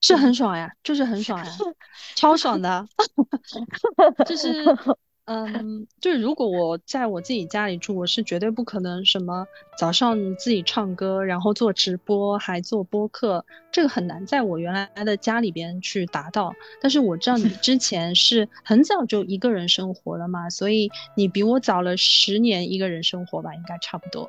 [0.02, 1.52] 是很爽呀，就是很爽呀，
[2.16, 2.88] 超爽的
[4.28, 4.64] 就是。
[5.32, 9.46] 嗯，就是如果我在我自己家里住，我是绝对不可能什么
[9.78, 16.52] 早上自己唱歌，然后做直播，还做播客，这个很难在我原来的家里边去达到。
[16.82, 24.28] 但是我知道你之前是 很早就一个人生活了嘛，所以你比我早了十年一个人生活吧，应该差不多。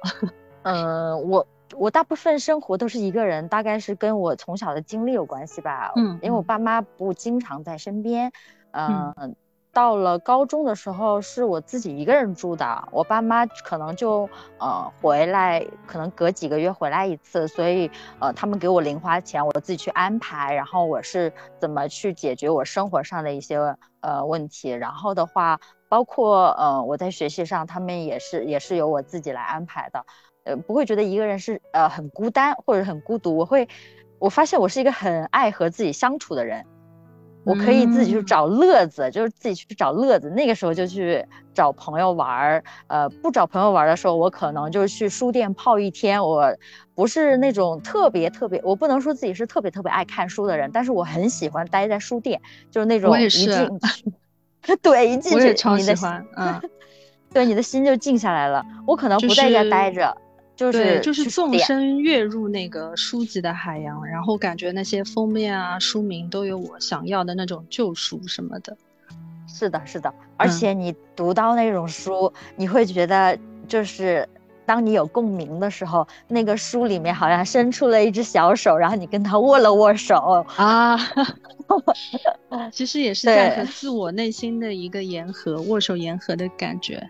[0.64, 1.46] 嗯， 我
[1.78, 5.92] 我大部分生活都是一个人，大概是跟我从小的经历有关系吧。
[5.96, 8.30] 嗯，因为我爸妈不经常在身边，
[8.72, 9.34] 嗯。
[9.72, 12.88] 到了高中的时候，是我自己一个人住的。
[12.90, 14.28] 我爸妈可能就
[14.58, 20.52] 呃回来，可能隔几个月回来一次，所以呃他们给我零花钱，我自己去安排。
[20.52, 23.58] 然后我是怎么去解决我生活上的一些
[24.00, 24.70] 呃问题？
[24.70, 30.04] 然后的话，包括呃我在学习上，他们也是也是由我自己来安排的。
[30.44, 33.36] 呃，不会觉得一个人是呃很孤单或者很孤独。
[33.36, 33.68] 我会，
[34.18, 36.66] 我发现我是一个很爱和自己相处的人。
[37.50, 40.30] 我可以自己去找乐子，就是自己去找乐子。
[40.30, 46.22] 那个时候就去找朋友玩儿，呃，不找朋友玩的时候，我可能就去书店泡一天。
[46.22, 46.54] 我
[46.94, 52.40] 不是那种特别特别，我不能说自己是特别特别爱看书的人，但是我很喜欢待在书店，
[52.70, 56.60] 就是那种一进去， 对，一进去超喜欢，嗯，
[57.34, 58.64] 对，你的心就静下来了。
[58.86, 60.29] 我可能不在家待着，就是
[60.60, 68.76] 就是就是纵身跃入那个书籍的海洋，然后感觉那些封面啊、书名都有我想要的那种救赎什么的。
[69.48, 74.28] 是的，是的，而且你读到那种书，你会觉得就是。
[74.66, 80.96] 当你有共鸣的时候，那个书里面好像伸出了一只小手，然后你跟他握了握手啊，
[82.70, 87.04] 其实也是在和自我内心的一个言和，握手言和的感觉。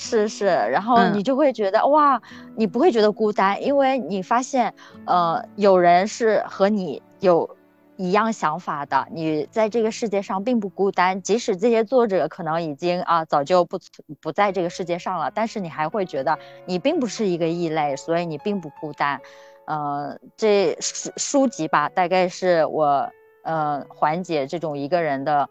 [0.00, 2.20] 是是，然后你就会觉得哇，
[2.56, 4.72] 你不会觉得孤单，因为你发现
[5.04, 7.56] 呃，有人是和你有。
[8.02, 11.20] 一样想法的，你在这个世界上并不孤单。
[11.20, 13.78] 即使这些作者可能已经啊早就不
[14.22, 19.20] 不在这个世界上了，但是你还会觉得你并不是一个异类，所以你并不孤单。
[19.66, 23.06] 呃，这书书籍吧，大概是我
[23.42, 25.46] 呃缓解这种一个人的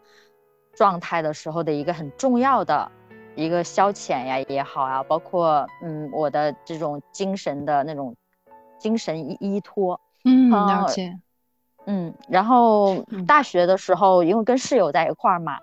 [0.74, 2.90] 状态的时候的一个很重要的
[3.40, 8.14] 一个消遣呀也好啊，包括嗯我的这种精神的那种
[8.78, 9.98] 精神依依托。
[10.24, 11.18] 嗯，了解。
[11.86, 15.58] 嗯，然后大学的时候，因为跟室友在一块儿嘛，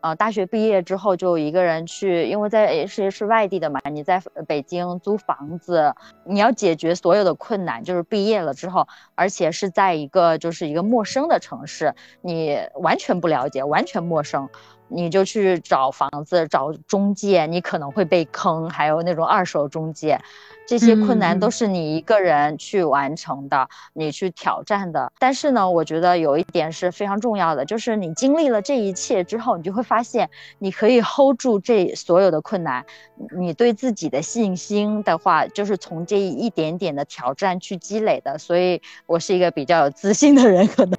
[0.00, 14.48] 呃，大学毕业之后就一个人去，因为在是是外地的嘛，你在北京租房子，你要解决所有的困难，就是毕业了之后，而且是在一个就是一个陌生的城市，你完全不了解，完全陌生。
[14.88, 20.18] 你就去找房子，找中介，你可能会被坑，还有那种二手中介，
[20.66, 25.12] 这些困难都是你一个人去完成的，你去挑战的。
[25.18, 32.84] 但是呢，我觉得有一点是非常重要的，就是你经历了这一切之后，你就会发现你可以 hold 住这所有的困难。
[33.36, 38.38] 你对自己的信心的话，就是从这一点点的挑战去积累的。
[38.38, 40.96] 所以我是一个比较有自信的人，可能。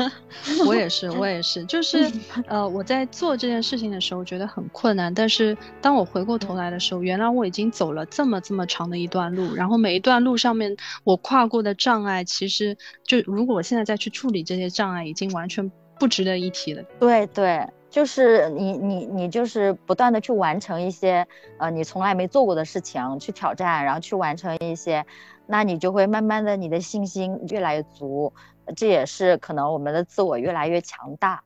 [0.66, 2.10] 我也是，我也是，就是
[2.46, 3.08] 呃，我在。
[3.22, 15.70] 做这件事情的时候觉得很困难，但是当我回过头来的时候，原来我已经走了这么这么长的一段路，然后每一段路上面我跨过的障碍，其实就如果我现在再去处理这些障碍，已经完全
[16.00, 16.82] 不值得一提了。
[16.98, 21.24] 对对，就是你你你就是不断的去完成一些
[21.58, 25.06] 呃你从来没做过的事情，去挑战，然后去完成一些，
[25.46, 28.32] 那你就会慢慢的你的信心越来越足，
[28.74, 31.44] 这也是可能我们的自我越来越强大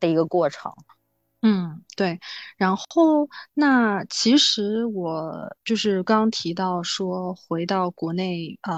[0.00, 0.72] 的一个过程。
[1.42, 2.18] 嗯，对。
[2.56, 8.74] 然后，那其实我就是刚刚提到说回到国内，呃，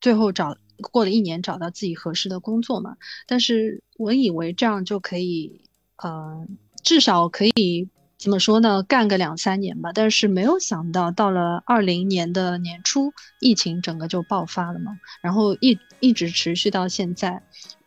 [0.00, 0.56] 最后找
[0.92, 2.96] 过了一年找到自己合适的工作嘛。
[3.26, 5.60] 但是我以为这样就可以，
[5.96, 6.46] 呃，
[6.84, 9.92] 至少可以怎么说呢，干个两三年吧。
[9.92, 17.42] 但是没有想到，到了二零年的年初，疫情整个就爆发了嘛，然后一一直持续到现在。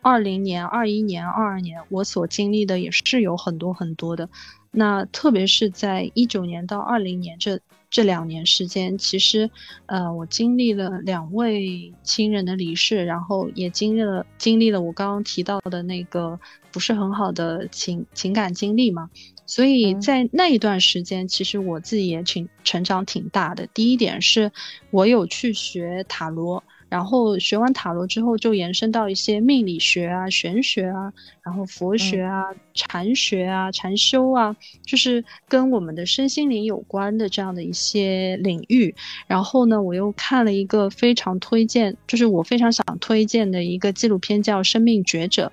[0.07, 4.29] 二零年、二一年、二二年，我所经历的也是有很多很多的。
[4.71, 9.49] 那特别是在一九年到二零年这这两年时间，其实，
[9.85, 16.39] 呃，我经历了两位亲人的离世，然后也经历了经历了我刚刚提到的那个
[16.71, 19.09] 不是很好的情情感经历嘛。
[19.45, 23.67] 所以在那一段时间，其实我自己也挺成长挺大的。
[23.73, 24.53] 第一点是，
[24.89, 26.63] 我有去学塔罗。
[26.89, 31.11] 然后学完塔罗之后，就延伸到一些命理学啊、玄学啊，
[31.43, 38.95] 然后佛学啊、禅学啊、禅修啊，就是跟我们的身心灵有关的这样的一些领域。
[39.27, 45.51] 然后呢，我又看了一个非常推荐，就是我非常想推荐的一个纪录片，叫《生命觉者》。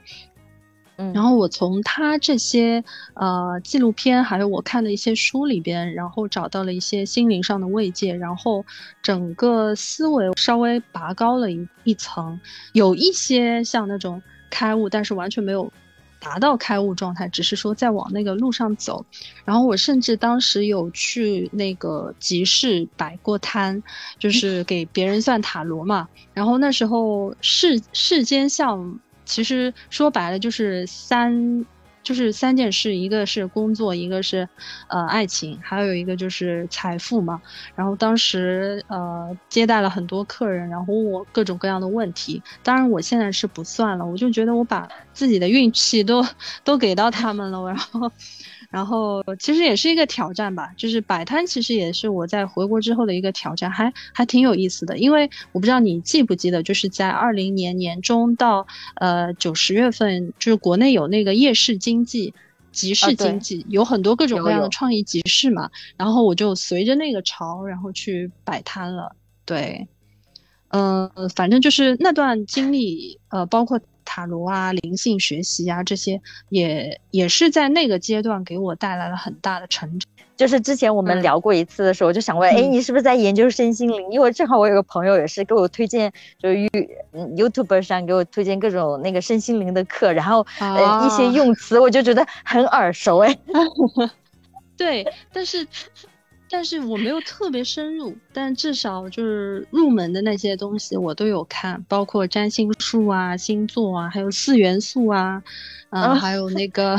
[0.97, 2.84] 然后我从他这些
[3.14, 8.64] 呃纪录片，还有我看的一些书里边，然后找到了一些心灵上的慰藉，然后
[9.03, 12.38] 整个思维稍微拔高了一一层，
[12.74, 15.68] 有一些像那种开悟，但是完全没有
[16.20, 19.05] 达到开悟状态，只是说在往那个路上走。
[19.45, 23.82] 然后我甚至当时有去那个集市摆过摊，
[24.18, 26.09] 就是给别人算塔罗嘛。
[26.32, 29.01] 然后那时候世世间像。
[29.25, 31.64] 其实说白了就是三，
[32.03, 34.49] 就是三件事，一个是工作，一个是，
[34.89, 37.41] 呃，爱情，还有一个就是财富嘛。
[37.75, 42.43] 然后当时呃接待了很多客人，然后问我各种各样的问题。
[42.62, 46.25] 当然我现在是不算了，我就觉得我把自己的运气都
[46.64, 48.11] 都给到他们了，然后。
[48.75, 54.99] 然后其实也是一个挑战吧，就是摆摊，其实也是我在回国之后的一个挑战，还还挺有意思的。
[54.99, 58.66] 因为我不知道你记不记得，就是在二零年年中到
[58.97, 62.35] 呃九十月份，就是国内有那个夜市经济、
[62.72, 65.70] 集市经济，有很多各种各样的创意集市嘛。
[65.97, 69.14] 然后我就随着那个潮，然后去摆摊了。
[69.45, 69.87] 对，
[70.70, 80.09] 嗯，反正就是那段经历，呃，包括塔罗啊、灵性学习啊这些，也也是在那个阶段给我带来了很大的成长。
[80.36, 84.11] 就是之前我们聊过一次的时候，我就想问，哎，你是不是在研究身心灵？
[84.11, 86.57] 因为正好我有个朋友也是给我推荐，就是
[87.12, 93.38] YouTube 上给我推荐各种那个身心灵的课，然后呃一些用词我就觉得很耳熟，哎。
[94.76, 95.66] 对，但是。
[96.51, 105.42] 但是我没有特别深入，但至少就是入门的那些东西我都有看，包括占星术啊、星座啊，还有四元素啊，
[105.90, 106.97] 啊，还有那个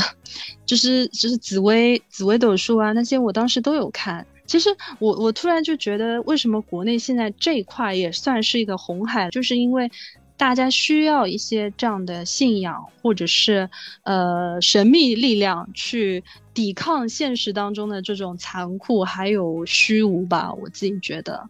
[0.65, 4.25] 就是就是紫薇紫薇斗数啊，那些我当时都有看。
[4.45, 4.69] 其实
[4.99, 9.89] 我我突然就觉得，为什么国内现在这一块也算是一个红海，就是因为。
[10.37, 13.69] 大家需要一些这样的信仰，或者是
[14.03, 16.23] 呃神秘力量去
[16.53, 20.53] 抵抗现实当中的这种残酷还有虚无吧。
[20.53, 21.47] 我自己觉得，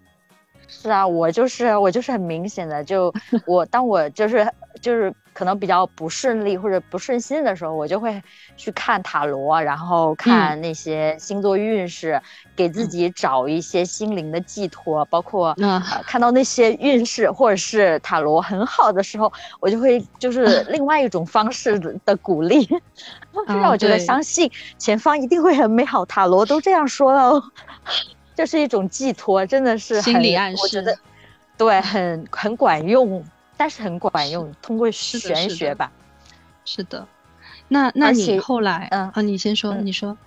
[0.67, 3.13] 是啊，我就是我就是很明显的，就
[3.45, 4.47] 我当我就是
[4.81, 5.13] 就是。
[5.35, 8.23] 可能比较不顺利或者不顺心的时候，我就会
[8.55, 12.19] 去看塔罗，然后看那些星座运势，
[12.55, 15.03] 给自己找一些心灵的寄托。
[15.05, 15.53] 包括
[16.07, 22.65] 看到那些运势或者是塔罗很好的时候，我就会就是 另外一种方式的鼓励，
[23.45, 26.05] 让我觉得相信前方一定会很美好。
[26.05, 27.43] 塔罗都这样说了，
[28.33, 30.63] 这是一种寄托，真的是心理暗示。
[30.63, 30.97] 我觉得
[31.57, 33.21] 对，很很管用。
[33.57, 35.91] 但是很管用，通过玄学吧。
[36.65, 37.07] 是的，
[37.67, 40.17] 那那你后来，嗯，啊，你先说，你说。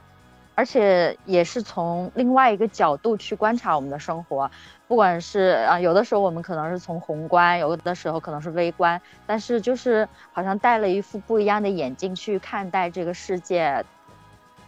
[0.54, 4.50] 而且也是从另外一个角度去观察我们的生活，
[4.88, 13.84] 不管是啊，有的时候我们可能是从宏观，有的时候可能是微观，但是就是好像戴了一副不一样的眼镜去看待这个世界，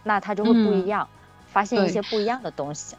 [0.03, 1.09] 那它就会不一样，
[1.47, 2.95] 发现一些不一样的东西。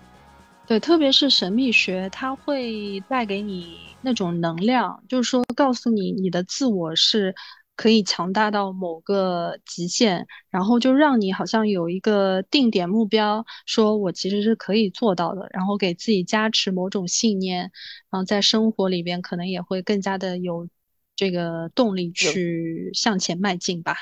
[0.66, 7.34] 对，特别是神秘学，它会带给你那种能量，就是说告诉你你的自我是
[7.74, 17.70] 可以强大到某个极限，然后就让你好像有一个定点目标，说我其实是可以做到的，然后给自己加持某种信念，
[18.10, 20.68] 然后在生活里边可能也会更加的有
[21.16, 23.96] 这个动力去向前迈进吧。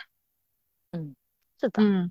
[0.93, 1.15] 嗯，
[1.61, 2.11] 是的，嗯。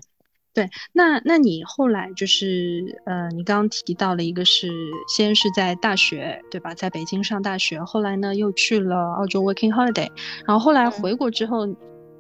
[0.59, 4.67] 对，那那你后来就是，呃，你刚刚提到了一个是
[5.07, 6.73] 先是在大学，对吧？
[6.73, 10.09] 在北京上大学，后来呢又去了澳洲 working holiday，
[10.45, 11.65] 然后后来回国之后，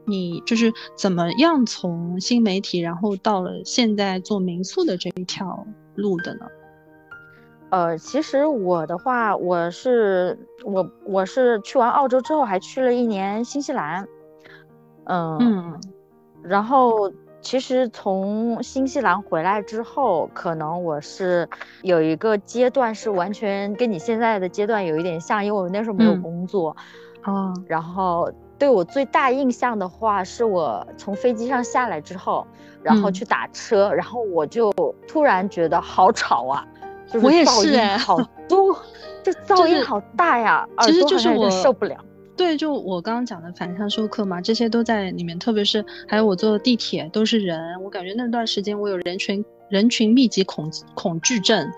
[0.05, 6.45] 你就是怎么样从新媒体，然后到了现在做民宿的这一条路的呢？
[7.71, 14.07] 呃，其实我的话，我是我我是去完澳洲之后，还去了一年新西兰，
[15.07, 15.77] 嗯，
[16.41, 17.11] 然后。
[17.41, 21.47] 其实从新西兰回来之后，可能我是
[21.81, 26.75] 有一个阶段是完全跟你现在的阶段有一点像，因为我那时候没有工作，
[27.21, 32.45] 啊，然后对我最大印象的话，是我从飞机上下来之后，
[32.83, 34.71] 然后去打车，然后我就
[35.07, 36.67] 突然觉得好吵啊，
[37.07, 38.17] 就是噪音好。
[38.49, 38.75] 多，
[39.21, 41.95] 就噪音好大呀，其实就是我受不了。
[42.39, 45.37] 对，就我刚刚讲的反向授课嘛，这些都在里面。
[45.37, 51.69] 特别是还有我坐地铁都是人，我感觉那段时间我有人群人群密集恐恐惧症。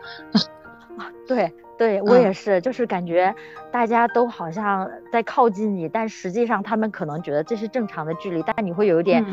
[0.97, 3.33] 啊，对对，我也是，就是感觉
[3.71, 9.25] 大家都好像在靠近你，但实际上他们可能觉得这是正常的距离，但你会有一点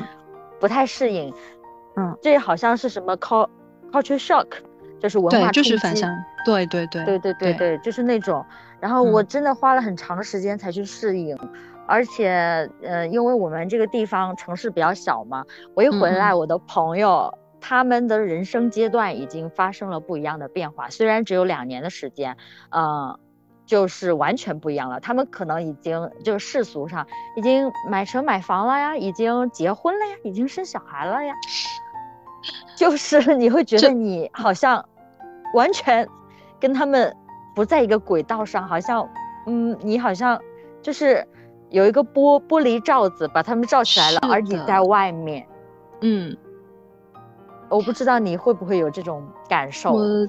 [0.59, 1.31] 不太适应。
[1.97, 4.47] 嗯，这好像是什么 culture shock，
[4.99, 6.11] 就是文化就是反向。
[6.47, 8.43] 对对对对对对对，就是那种。
[8.81, 11.37] 然后我真的花了很长的时间才去适应，
[11.87, 22.37] 而且，呃，因为我们这个地方城市比较小嘛，我一回来，我的朋友他们的人生阶段已经发生了不一样的变化，虽然只有两年的时间，
[22.71, 23.19] 嗯，
[23.67, 25.01] 就是完全不一样了。
[25.01, 27.07] 他们可能已经就是世俗上
[27.37, 31.35] 已经买车买房了呀，已经结婚了呀，已经生小孩了呀，
[32.77, 34.89] 就是你会觉得你好像
[35.55, 36.07] 完全
[36.61, 37.13] 跟他们。
[37.59, 39.05] 不在一个轨道上，好像，
[39.49, 40.41] 嗯，你好像
[40.81, 41.27] 就是
[41.71, 45.45] 有一个玻玻璃罩子把他们罩起来了，而你在外面。
[46.01, 46.37] 嗯，
[47.69, 49.93] 我不知道你会不会有这种感受。
[49.93, 50.29] 我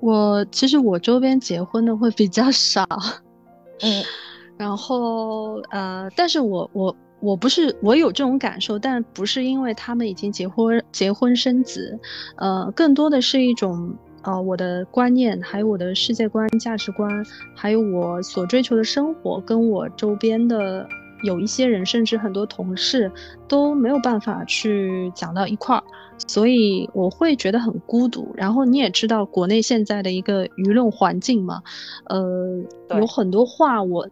[0.00, 2.88] 我其实我周边结婚的会比较少，
[3.84, 4.02] 嗯，
[4.56, 12.00] 然后呃，但是我我我不是我有这种感受，但不是因为他们已经结婚结婚生子，
[12.36, 13.94] 呃，更多的是一种。
[14.28, 17.24] 呃，我的观念，还有我的世界观、价值观，
[17.54, 20.86] 还有我所追求的生活，跟我周边的
[21.22, 23.10] 有一些人，甚至很多同事
[23.48, 25.82] 都没有办法去讲到一块儿，
[26.26, 28.30] 所以我会觉得很孤独。
[28.34, 31.62] 然后你也知道，国内现在的一个舆论环境嘛，
[32.04, 32.62] 呃，
[32.98, 34.06] 有很多话我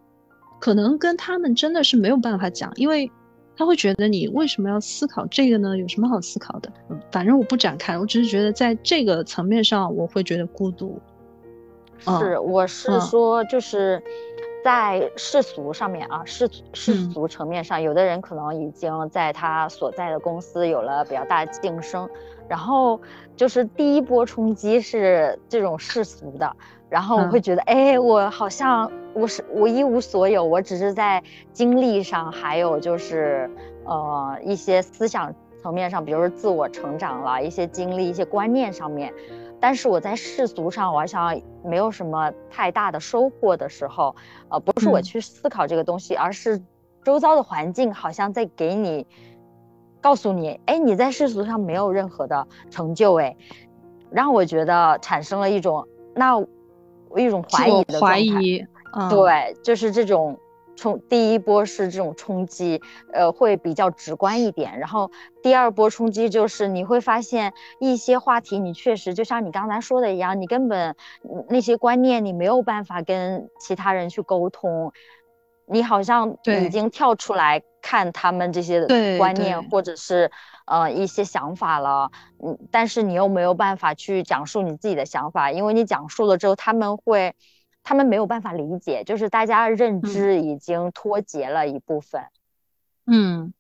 [0.59, 3.11] 可能跟他们真的是没有办法讲，因为
[3.57, 5.77] 他会觉得你为什么要思考这个呢？
[5.79, 6.71] 有什么好思考的？
[6.91, 11.01] 嗯，反正我不展开，我只是觉得在这个层面上，我会觉得孤独。
[11.99, 14.03] 是，我是说，就是
[14.63, 22.09] 在世俗上面啊，世世俗层面上，有的人可能已经在他所在的公司有了比较大的晋升，
[22.49, 23.01] 然后
[23.35, 26.55] 就是第一波冲击是这种世俗的。
[26.97, 31.23] 然后我会觉得，哎，我好像我是我一无所有，我只是在
[31.53, 33.51] 经历上，还有就是，
[33.85, 35.31] 呃，一些思想
[35.63, 39.13] 层面上，比如说自我成长了一些经历、一些观念上面，
[39.61, 44.17] 但是我在世俗上，我好像没有什么太大的收获的时候，
[44.49, 46.59] 呃，不是我去思考这个东西，而是
[47.05, 49.07] 周遭的环境好像在给你
[50.01, 53.37] 告诉你，哎，你在世俗上没有任何的成就，哎，
[54.11, 56.43] 让我觉得产生了一种那。
[57.19, 58.65] 一种怀疑的怀疑，
[58.95, 60.39] 嗯对，就是这种
[60.77, 62.81] 冲第一波是这种冲击，
[63.13, 64.79] 呃，会比较直观一点。
[64.79, 65.11] 然后
[65.43, 70.95] 第二波冲击就是你会发现一些话题，你确实就像你刚才说的一样，你根本
[71.49, 74.93] 那些观念你没有办法跟其他人去沟通，
[75.67, 78.87] 你好像已经跳出来看他们这些
[79.19, 80.31] 观念或者是。
[80.67, 82.11] 呃，一些想法了，
[82.43, 87.37] 嗯，但是你又没有办法去讲述你自己的想法，因为你讲述了之后，他们会，
[87.85, 92.21] 他们没有办法理解，就是大家认知已经脱节了一部分，
[93.07, 93.53] 嗯，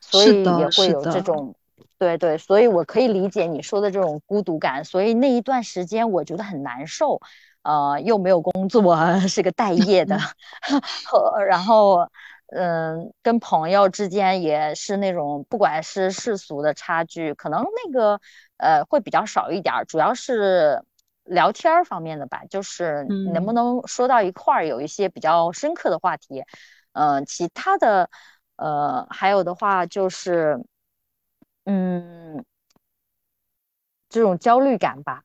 [0.00, 1.54] 所以也会有这种，
[1.98, 7.20] 对对，所以我可以理解你说的这种孤独感，所以那一段时间我觉得很难受，
[7.62, 8.96] 呃，又没有工作，
[9.28, 10.18] 是个待业的，
[11.46, 12.08] 然后。
[12.54, 18.20] 嗯，跟朋友之间也是那种，不管是世俗的差距，可能那个
[18.58, 20.82] 呃会比较少一点，主要是
[21.24, 26.44] 聊天方面的吧，就是能不能说到一块儿，有一些比较深刻的话题。
[26.92, 28.10] 嗯，其他的
[28.56, 30.62] 呃还有的话就是，
[31.64, 32.44] 嗯，
[34.10, 35.22] 这种焦虑感吧，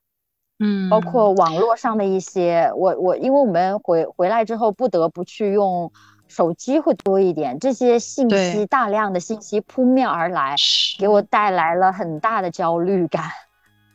[0.59, 5.91] 嗯，包括网络上的一些，我我因为我们回回来之后不得不去用。
[6.27, 10.55] 手机会多一点，这些信息大量的信息扑面而来，
[10.99, 13.23] 给我带来了很大的焦虑感。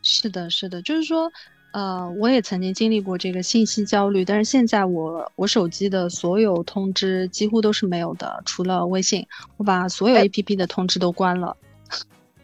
[0.01, 1.31] 是的，是的，就是说，
[1.71, 9.25] 呃，我也曾经经历过这个信息焦虑，但是现在我我手机的所有通知几乎都是没有的，除了微信，
[9.57, 11.55] 我把所有 A P P 的通知都关了。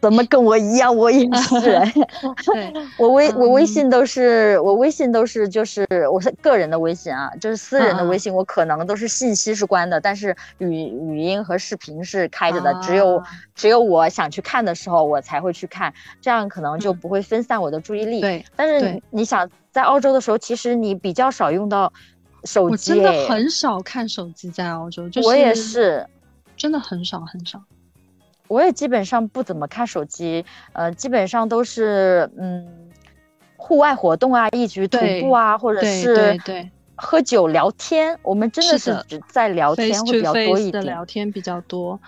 [0.00, 0.96] 怎么跟我一样？
[0.96, 1.80] 我也是，
[2.96, 13.22] 我微我微信都是我微信都是就是我是个人的微信啊，就是私人的微信，我可能都是信息是关的，但是语语音和视频是开着的，只有
[13.54, 18.20] 只有我想去看的时候，我才会去看，这样可能就不会分散我的注意力。
[18.20, 21.92] 对，但是你想在澳洲的时候，其实你比较少用到
[22.44, 26.06] 手机，我真的很少看手机在澳洲，就是我也是，
[26.56, 27.62] 真的很少很少。
[28.50, 32.66] 我也基本上不怎么看手机，呃，基本上都是嗯，
[33.56, 38.18] 户外活动啊，一局徒步啊，或者是对喝酒聊天。
[38.22, 42.00] 我们真的是只在聊天会比较多一点，聊天比较多。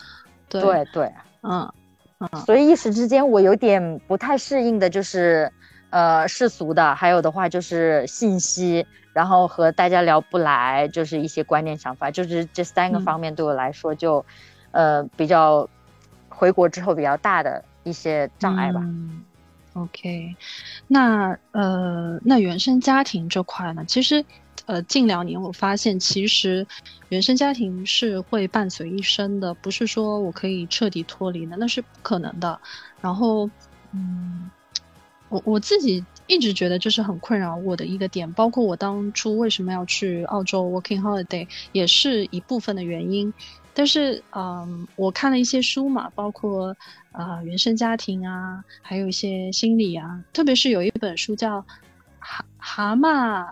[0.48, 1.12] 对对，
[1.42, 1.72] 嗯
[2.18, 2.28] 嗯。
[2.44, 5.48] 所以一时之间我有点不太适应的，就是
[5.90, 14.26] 呃世俗的，还有的话就是信息，然后和大家聊不来，就是一些观念想法，就是这三个方面对我来说就
[14.72, 15.68] 呃比较。
[16.42, 18.80] 回国之后比较大的一些障碍吧。
[18.82, 19.22] 嗯、
[19.74, 20.34] OK，
[20.88, 23.84] 那呃，那原生家庭这块呢？
[23.86, 24.24] 其实，
[24.66, 26.66] 呃，近两年我发现，其实
[27.10, 32.58] 原生家庭是会伴随一生的，不是说我可以彻底脱离的，那是不可能的。
[33.00, 33.48] 然后，
[33.92, 34.50] 嗯，
[35.28, 43.32] 我我自己一直觉得这是很困扰我的一个点，包括我当初为什么要去澳洲 working holiday，也是一部分的原因。
[43.74, 46.76] 但是，嗯，我看了一些书嘛，包括
[47.10, 51.60] 啊原生家庭啊，还有一些心理啊，特别是有一本书叫
[52.18, 53.46] 《蛤蛤蟆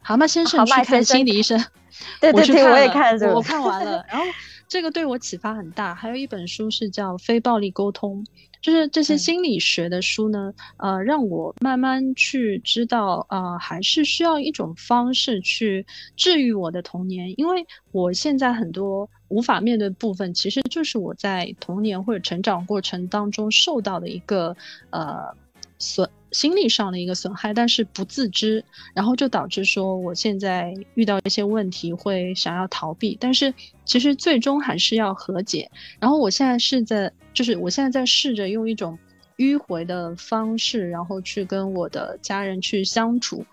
[0.00, 1.58] 蛤蟆先生去看心理医生》，
[2.20, 4.24] 对对对，我也看了，我看完了，然后
[4.66, 5.94] 这个对我启发很大。
[5.94, 8.24] 还有一本书是叫《非暴力沟通》。
[8.60, 15.86] 就是这些心理学的书呢，呃，让我慢慢去知道，呃，还是需要一种方式去
[16.16, 24.56] 治愈我的童年，因为我现在很多无法面对部分，其实就是我在童年或者成长过程当中受到的一个
[24.90, 25.34] 呃
[25.78, 28.64] 损心理上的一个损害，但是不自知，
[28.94, 33.52] 然后就导致说我现在遇到一些问题会想要逃避，但是
[33.84, 35.70] 其实最终还是要和解。
[35.98, 37.12] 然后我现在是在。
[37.34, 38.98] 就是我现在在试着用一种
[39.36, 43.46] 迂回的方式，然后去跟我的家人去相处，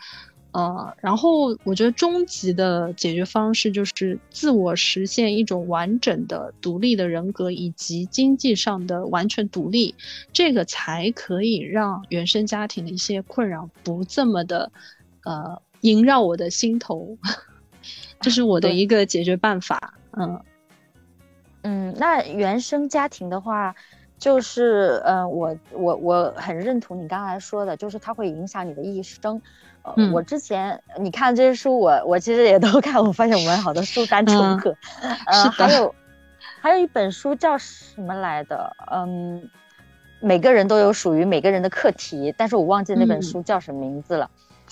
[0.55, 9.93] 呃，然后我觉得终极的解决方式就是自我实现一种完整的独立的人格，以及经济上的完全独立，
[10.31, 14.71] 这个才可以让原生家庭的一些困扰不这么的
[15.25, 17.17] 呃萦绕我的心头。
[18.21, 19.99] 这是我的一个解决办法。
[20.11, 20.41] 嗯
[21.63, 23.75] 嗯，那原生家庭的话。
[24.17, 29.41] 就是呃，我我我很认同你刚才说的，就是它会影响你的一生。
[29.83, 34.75] 呃，我之前你看这些书，我我其实也都 看，我发现我们好多书单重合。
[35.27, 35.93] 呃，还有
[36.61, 38.75] 还有一本书叫什么来的？
[38.91, 39.47] 嗯，
[40.21, 44.29] 每个人都有属于每个人的课题，但是我忘记那本书叫什么名字了。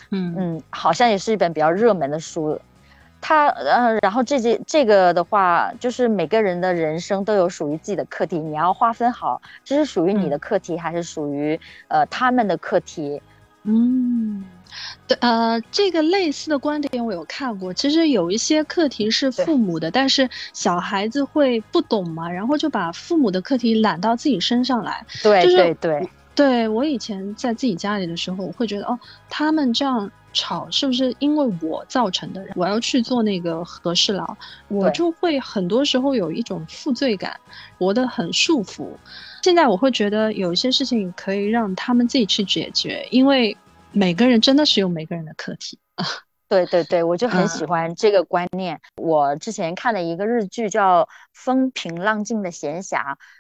[0.10, 2.60] 嗯嗯，好像也是一本比较热门的书。
[3.26, 11.58] 他呃，然后这这这个的话，就是每个人的人生都有属于自己的课题，你要划分好，这是属于你的课题，还是属于
[11.88, 13.22] 呃他们的课题？
[13.64, 14.44] 嗯，
[15.08, 17.74] 对，呃，这个类似的观点我有看过。
[17.74, 25.06] 其实有一些课题是父母的，但是小孩子会不懂嘛，然后就把父母的课题揽到自己身上来。
[25.24, 29.00] 对对对，对我以前在自己家里的时候，我会觉得哦，
[29.30, 30.12] 他们这样。
[30.34, 32.46] 吵是不是因为我造成的？
[32.56, 34.36] 我要去做那个和事佬，
[34.68, 37.40] 我就会很多时候有一种负罪感，
[37.78, 38.90] 活得很束缚。
[39.44, 43.56] 现在我会觉得有一些事情可以让他们自己去解决，因为
[43.92, 46.06] 每个人真的是有每个人的课题啊。
[46.54, 48.80] 对对对，我就很喜欢这个观念。
[48.98, 51.02] 我之前看了一个日剧叫
[51.34, 52.98] 《风平浪静的闲暇》，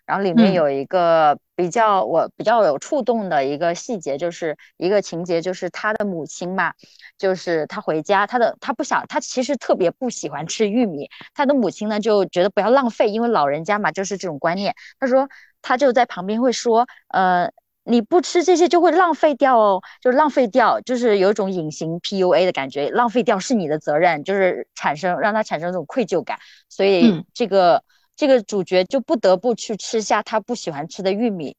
[0.07, 6.73] 然后里面有一个比较我比较有触动的一个细节，就是一个情节，就是他的母亲嘛，
[7.15, 14.73] 就是他回家，他的他不想，他其实特别不喜欢吃玉米，他的母亲呢就觉得不要浪费，因为老人家嘛就是这种观念。
[14.99, 15.29] 他说
[15.61, 17.51] 他就在旁边会说，呃。
[17.83, 27.83] 你不吃这些就会浪费掉哦，就浪费掉，就是有一种隐形 PUA 的感觉，浪费掉是你的责任，就是产生让他产生这种愧疚感，所以这个
[28.15, 31.55] 这个主角就不得不去吃下他不喜欢吃的玉米，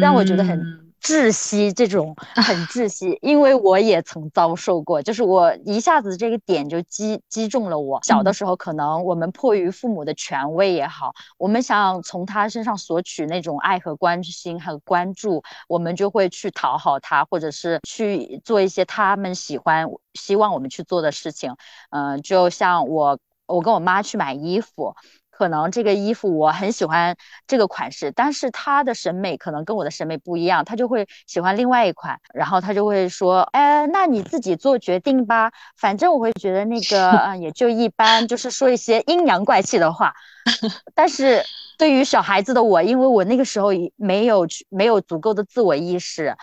[0.00, 0.91] 让我觉得很。
[1.02, 7.98] 窒息，这种很窒息，因为我也曾遭受过，就是我一下子这个点就击击中了我。
[8.04, 21.56] 小的时候，可能我们迫于父母的权威也好，我们想从他身上索取那种爱和关心和关注，我们就会去讨好他，或者是去做一些他们喜欢、希望我们去做的事情。
[21.90, 24.94] 嗯，就像我，我跟我妈去买衣服。
[25.32, 27.16] 可能这个衣服我很喜欢
[27.46, 40.14] 这个款式，但是他的审美可能跟我的审美不一样，他就会喜欢另外一款，然后他就会说，哎，那你自己做决定吧，反正我会觉得那个，嗯，也就一般，就是说一些阴阳怪气的话。
[40.94, 41.42] 但是
[41.78, 46.36] 对于小孩子的我，因为我那个时候没有没有足够的自我意识，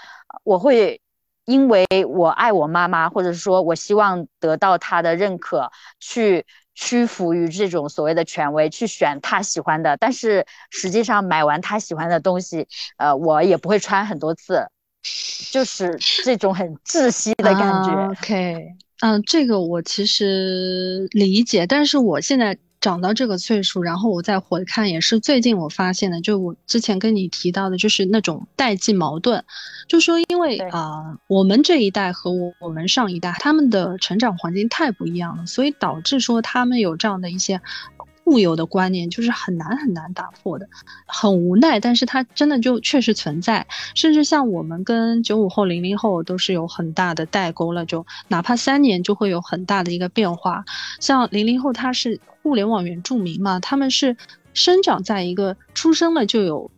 [0.44, 1.00] 我会
[1.46, 6.46] 因为我爱我妈妈，或者说我希望得到她的认可，去。
[6.82, 12.66] 屈服于这种所谓的权威，去选他喜欢的，但是实际上买完他喜欢的东西，
[12.98, 14.66] 呃，我也不会穿很多次，
[15.52, 18.08] 就是这种很窒息的感觉。
[18.12, 18.66] OK，
[19.02, 22.58] 嗯，这个我其实理解，但是我现在。
[22.82, 29.44] 长到这个岁数，然后我再回看，也是最近我发现的，就我之前跟你提到的，就是那种代际矛盾，
[29.88, 37.62] 就说因为啊，我们这一代和我我们上一代，他们的成长环境太不一样了，所以导致说他们有这样的一些。
[38.26, 40.70] 固有的观念就是很难很难打破的，
[41.08, 43.66] 很无奈，但是它真的就确实存在。
[43.96, 50.64] 甚至像我们跟九五后、零零后都是有很大的代沟了，就哪怕三年就会有很大的一个变化。
[51.00, 54.18] 像零零后，他是互联网原住民嘛，他们是
[54.54, 56.72] 生长在一个出生了就有。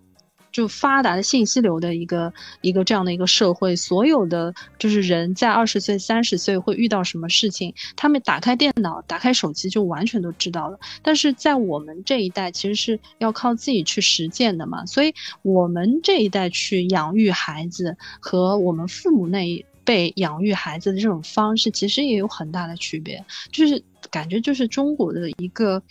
[0.52, 10.78] 就发达的信息流的一个一个这样的一个社会，所有的就是人在二十岁、三十岁会遇到什么事情，他们打开电脑、打开手机就完全都知道了。
[11.02, 14.86] 但是在我们这一代，其实是要靠自己去实践的嘛。
[14.86, 23.24] 所以，我们这一代去养育孩子和我们父母那一辈养育孩子的这种方式，其实也有很大的区别。
[23.52, 25.82] 就是感觉就是中国的一个。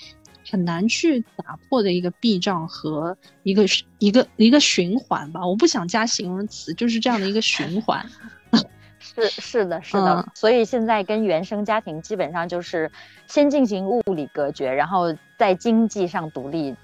[0.50, 3.62] 很难去打破的一个壁障和一个
[3.98, 8.04] 一个一个循环吧，我不想加形容词，就是这样的一个循环。
[8.98, 10.26] 是是的，是的。
[10.34, 12.90] 所以现在跟原生家庭基本上就是
[13.28, 16.74] 先进行物理隔绝，然后在经济上独立，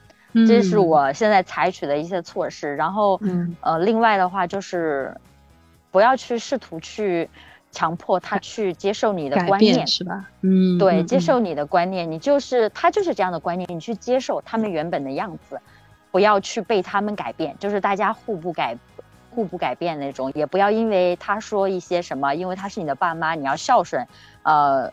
[0.47, 2.77] 这是我现在采取的一些措施。
[2.77, 3.21] 然后，
[3.63, 5.13] 呃，另外的话就是
[5.97, 7.31] 不要去试图去。
[7.73, 10.25] 强迫他去接受你的观念是吧？
[10.41, 15.61] 嗯，对，接受你的观念，你就是他就是这样的观念，你去接受他们原本的样子，
[16.11, 18.79] 不要去被他们改变，就是大家互不改，
[19.31, 24.07] 互不改变那种，也不要因为他说一些什么，因为他是你的爸妈，你要孝顺，
[24.43, 24.91] 呃，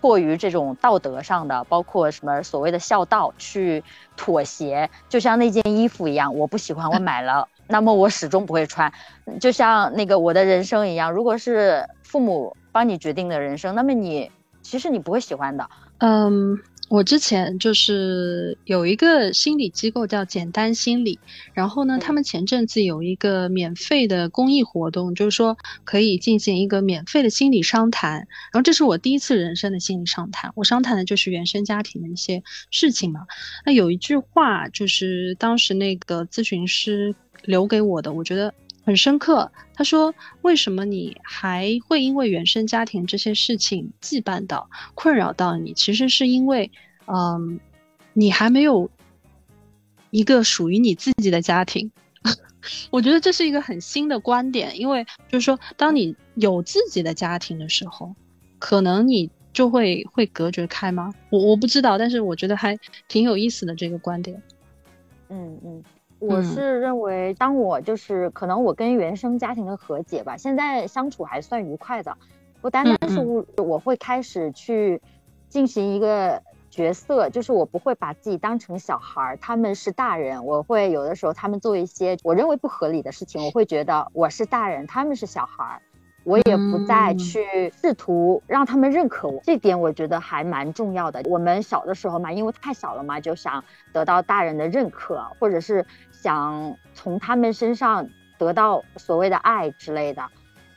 [0.00, 3.84] 迫于这种道德上的，包括什么所谓的孝道去
[4.16, 8.92] 妥协，就像那件衣服一样，我不喜欢，我买了，那么我始终不会穿，
[9.40, 14.30] 就像那个我的人生一样，如果是父母帮你决定的人生，那么你
[14.62, 16.58] 其实你不会喜欢的，嗯。
[16.90, 21.20] 我之前就是有一个心理机构叫简单心理，
[21.52, 28.14] 然后呢，他们前阵子有一个免费的公益活动，就是说可以进行一个免费的心理商谈。
[28.14, 33.26] 然后这是我第一次人生的心理商谈，我商谈的就是原生家庭的一些事情嘛。
[33.66, 37.14] 那有一句话就是当时那个咨询师
[37.44, 38.52] 留给我的，我觉得。
[38.84, 45.74] 很深刻，他说：“为什么你还会因为原生家庭这些事情羁绊到、困扰到你？
[45.74, 46.70] 其实是因为，
[47.06, 47.60] 嗯，
[48.14, 48.88] 你还没有
[50.08, 51.92] 一个属于你自己的家庭。
[52.88, 58.14] 我觉得这是一个很新的观点，因为就是说，当你有自己的家庭的时候，
[58.58, 61.12] 可能你就会会隔绝开吗？
[61.28, 64.42] 我我不知道，但是我觉得还挺有意思的这个观点。
[65.28, 65.84] 嗯嗯。”
[66.18, 72.16] 我是认为，当我就是可能我跟原生家庭的和解吧，现在相处还算愉快的，
[72.60, 75.00] 不单单是我我会开始去
[75.48, 85.82] 进行一个角色，就是我不会把自己当成小孩儿，他们是大人，我会有的时候他们做一些我认为不合理的事情，我会觉得我是大人，他们是小孩儿。
[86.24, 91.22] 我也不再去试图让他们认可我，这点我觉得还蛮重要的。
[91.24, 93.64] 我们小的时候嘛，因为太小了嘛，就想
[93.94, 95.86] 得到大人的认可，或者是
[96.20, 98.08] 想从他们身上
[98.38, 100.24] 得到所谓的爱之类的。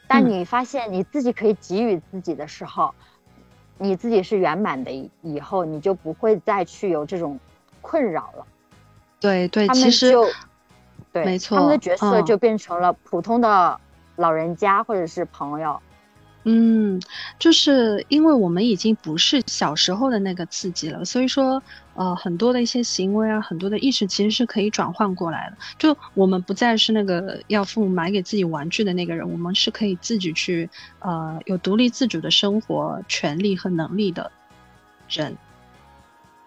[0.07, 2.93] 但你发现你自己可以给予自己的时候，
[3.77, 7.39] 你自己是圆满的以后，你就不会再去有这种
[7.81, 8.45] 困扰了。
[9.19, 10.13] 对对，其实
[11.11, 13.79] 对，没错，他们的角色就变成了普通的。
[14.17, 15.90] 老人家或者是朋友，嗯，
[17.37, 21.61] 就是因为我们已经不是小时候的那个刺激了，所以说，
[21.93, 25.57] 呃，很多的一些行为啊，很多的意识其实是可以转换过来的。
[25.77, 30.67] 就我们不再是那个要父母买给自己玩具的那个人，我们是可以自己去，
[30.99, 34.31] 呃，有独立自主的生活权利和能力的
[35.09, 35.37] 人。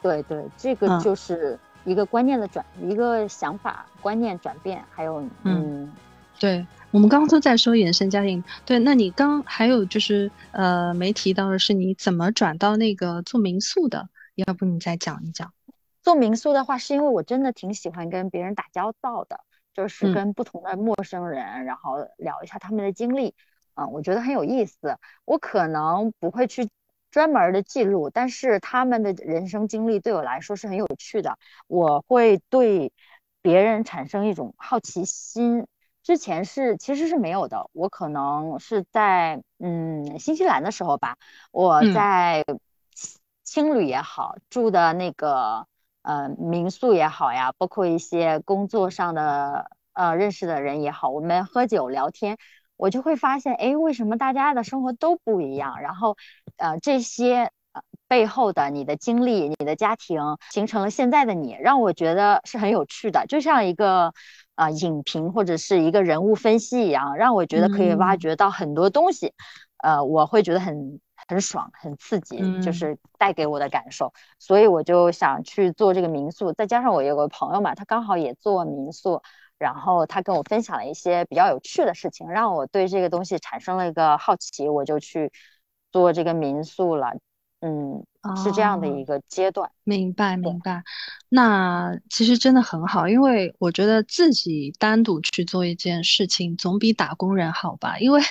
[0.02, 5.92] 对对，这个就是一个观念的转，一个想法观念转变，还有嗯，
[6.40, 6.66] 对。
[6.94, 14.08] 我们刚刚都在说原生家庭，对，那你刚还有就是呃没提到的是你怎么转到那个做民宿的？
[14.36, 15.52] 要不你再讲一讲？
[16.02, 19.40] 做民宿的话，是因为我真的挺喜欢跟别人打交道的，
[19.74, 23.34] 就是跟不同的陌生人，然后聊一下他们的经历，
[23.74, 24.96] 嗯，我觉得很有意思。
[25.24, 26.68] 我可能不会去
[27.10, 31.36] 专门的记录，但是他们的人生经历对我来说是很有趣的，
[31.66, 32.92] 我会对
[33.42, 35.66] 别人产生一种好奇心。
[36.04, 41.16] 之前是其实是没有的，我可能是在嗯新西兰的时候吧，
[41.50, 42.44] 我在
[43.42, 45.66] 青旅也好，住的那个
[46.02, 52.36] 呃民宿也好呀，包括一些工作上的呃认识的人也好，我们喝酒聊天，
[52.76, 55.80] 我就会发现，哎，为什么大家的生活都不一样？
[55.80, 56.16] 然后
[56.58, 57.50] 呃这些呃
[58.08, 60.20] 背后的你的经历、你的家庭，
[60.50, 64.12] 形成了现在的你，让我觉得是很有趣的，就像一个。
[64.56, 69.34] 啊，影评或者是一个人物分析一样，让我觉得可以挖掘到很多东西，
[69.82, 76.52] 呃，我会觉得很很爽，很刺激，就是带给我的感受，所以我就想去做这个民宿。
[76.52, 79.22] 再加上我有个朋友嘛，他刚好也做民宿，
[79.58, 85.32] 然后他跟我分享了一些比较有趣的事情，让我对这个东西产生了一个好奇，我就去
[85.90, 87.10] 做这个民宿了。
[87.64, 88.04] 嗯，
[88.36, 89.70] 是这样的一个阶段。
[89.84, 90.82] 明白，明白。
[91.28, 97.98] 那其实真的很好，因为我觉得自己单独去做一件事情，总比打工人好吧？
[97.98, 98.22] 因为，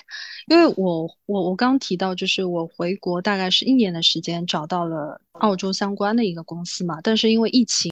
[0.47, 6.99] 因为我我我刚提到，就是我回国大概是一年的时间，找到了澳洲相关的一个公司嘛。
[7.03, 7.91] 但是因为疫情，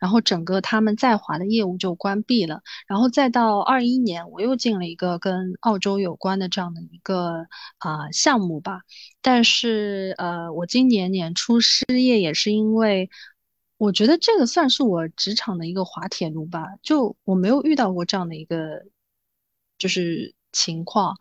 [0.00, 2.62] 然后整个他们在华的业务就关闭了。
[2.88, 7.46] 然后再到二一年，我又进了一个跟澳洲有关的这样的一个
[7.78, 8.80] 啊项目吧。
[9.22, 12.79] 但是呃，我今年年初失业也是因为。
[12.80, 13.08] 为
[13.78, 18.84] 我觉得这个算是我职场的一个滑铁卢吧，就我没有遇到过这样的一个
[19.78, 21.16] 就是情况，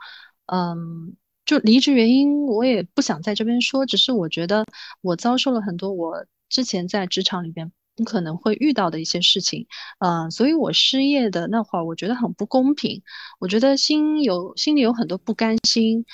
[0.47, 4.65] 嗯，就离职原因我也不想在这边说，只是我觉得
[5.01, 9.67] 我遭受了很多我之前在职场里边不可能会遇到的一些事情，
[9.99, 13.01] 嗯，所以我失业的那会儿我觉得很不公平，
[13.39, 16.05] 我觉得心有心里有很多不甘心，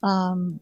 [0.00, 0.58] 嗯，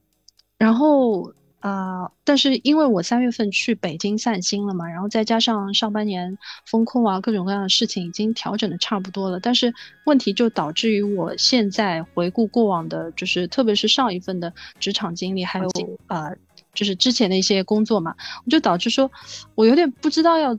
[0.59, 1.33] 然后。
[1.61, 6.37] 啊，但是因为我三月份去北京散心了嘛，然后再加上上半年
[6.67, 9.73] 风控啊，各种各样的事情已经调整的差不多了，但是
[10.05, 15.69] 问题就导致于我现在回顾过往的，就是特别是上一份的职场经历，还有
[16.07, 16.35] 呃，
[16.75, 19.11] 就是之前的一些工作嘛，我就导致说
[19.55, 20.59] 我有点不知道要。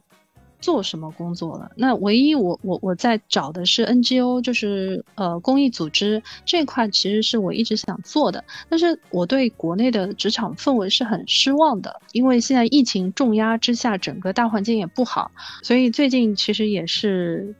[0.62, 1.72] 做什么工作了？
[1.76, 8.44] 那唯一我我我在找的是 NGO，就是呃公益组织这块，其实是我一直想做的。
[8.70, 15.32] 但是我对国内的职场氛围是很失望的，因为现在疫情重压之下，整个大环境也不好，
[15.64, 17.56] 所以最近其实也是。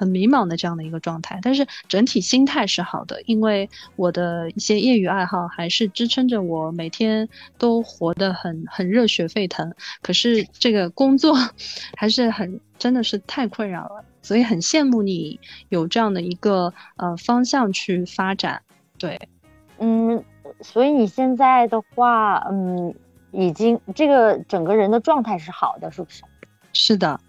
[0.00, 7.28] 很迷茫的这样的一个状态，但是整体心态是好的，因为我的一些业余爱好还是支撑着我每天
[7.58, 9.70] 都活得很很热血沸腾。
[10.00, 11.36] 可是这个工作
[11.98, 15.38] 还是很真的是太困扰了，所以很羡慕你
[15.68, 18.62] 有这样的一个呃方向去发展。
[18.98, 19.20] 对，
[19.80, 20.24] 嗯，
[20.62, 22.94] 所以你现在的话，嗯，
[23.32, 26.22] 已经这个整个人的状态是好的，是不是？
[26.72, 27.20] 是的。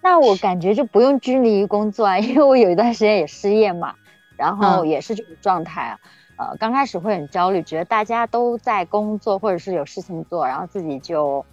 [0.00, 3.94] 那我感觉就不用拘泥于工作啊，因为我有一段时间也失业嘛，
[4.36, 5.98] 然后也是这种状态啊。
[6.36, 11.44] 呃，刚开始会很焦虑，觉得大家都在工作或者是有事情做，然后自己就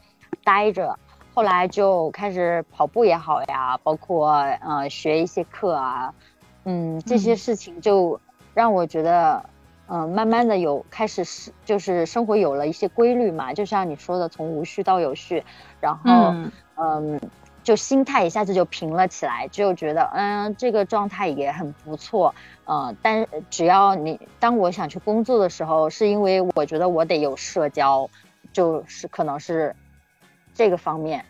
[0.43, 0.97] 待着。
[1.33, 4.29] 后来就开始跑步也好呀，包括
[4.61, 6.13] 呃学一些课啊，
[6.65, 8.19] 嗯，这些事情就
[8.53, 9.43] 让我觉得，
[9.87, 15.43] 嗯，慢慢的有开始是就是生活有了一些规律嘛，就像你说的，从无序到有序，
[15.81, 16.33] 然后
[16.75, 17.19] 嗯。
[17.65, 22.33] 就心态一下子就平了起来，就觉得嗯，这个状态也很不错，
[22.65, 28.07] 嗯，但只要你当我想去工作的时候，是因为我觉得我得有社交，
[28.53, 29.75] 就是可能是
[30.53, 31.25] 这个方面，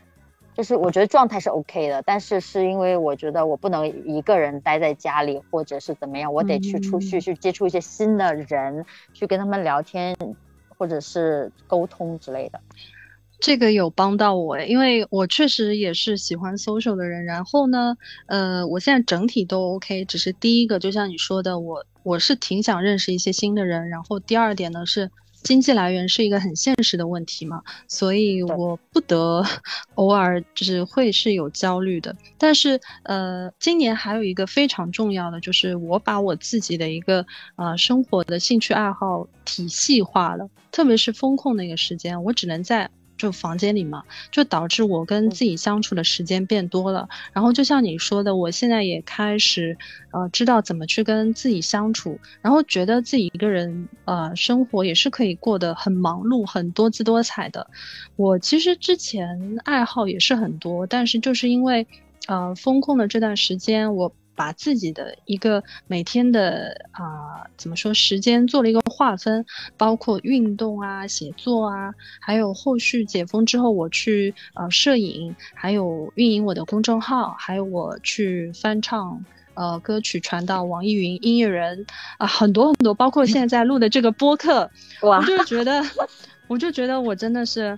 [0.54, 10.14] 就是我觉得状态是 OK 的，但是是因为我觉得我不能一个人待在家里或者是怎么样，我得去出去去接触一些新的人，去跟他们聊天
[10.78, 12.60] 或者是沟通之类的。
[13.40, 17.26] 这个有帮到我，因为我确实也是喜欢 social 的人。
[17.26, 17.96] 然后呢，
[18.28, 23.90] 呃，我现在整体都 OK，只是第一个，就像你说的，我我是挺想认识一些新的人。
[23.90, 25.12] 然后第二点呢，是
[25.44, 29.44] 经济来源是一个很现实的问题嘛，所以我不得
[29.96, 32.16] 偶尔就是会是有焦虑的。
[32.38, 37.26] 但是呃，今年还有一个非常重要的，就是我把我自己的一个
[37.58, 42.90] 呃生活的兴趣爱好体系化了，特别是风控那个时间，我只能在。
[43.18, 47.08] 就房间里嘛，就导致我跟自己相处的时间变多了。
[47.34, 49.78] 然后就像你说的，我现在也开始
[50.12, 57.70] 呃知道怎么去跟自己相处，然后觉得自己一个人呃生活也是可以过得很忙碌、很多姿多彩的。
[58.16, 61.88] 我其实之前爱好也是很多，但是就是因为
[62.28, 64.14] 呃风控的这段时间我。
[64.36, 69.46] 把自己的一个每天的啊，怎么说时间做了一个划分，
[69.78, 79.24] 包括运动啊、写作啊，还有后续解封之后我去呃摄影，还有运营我的公众号，还有我去翻唱
[79.54, 81.86] 呃歌曲传到网易云音乐人
[82.18, 84.70] 啊，很多很多，包括现在录的这个播客，
[85.02, 85.82] 我就觉得，
[86.48, 87.78] 我就觉得我真的是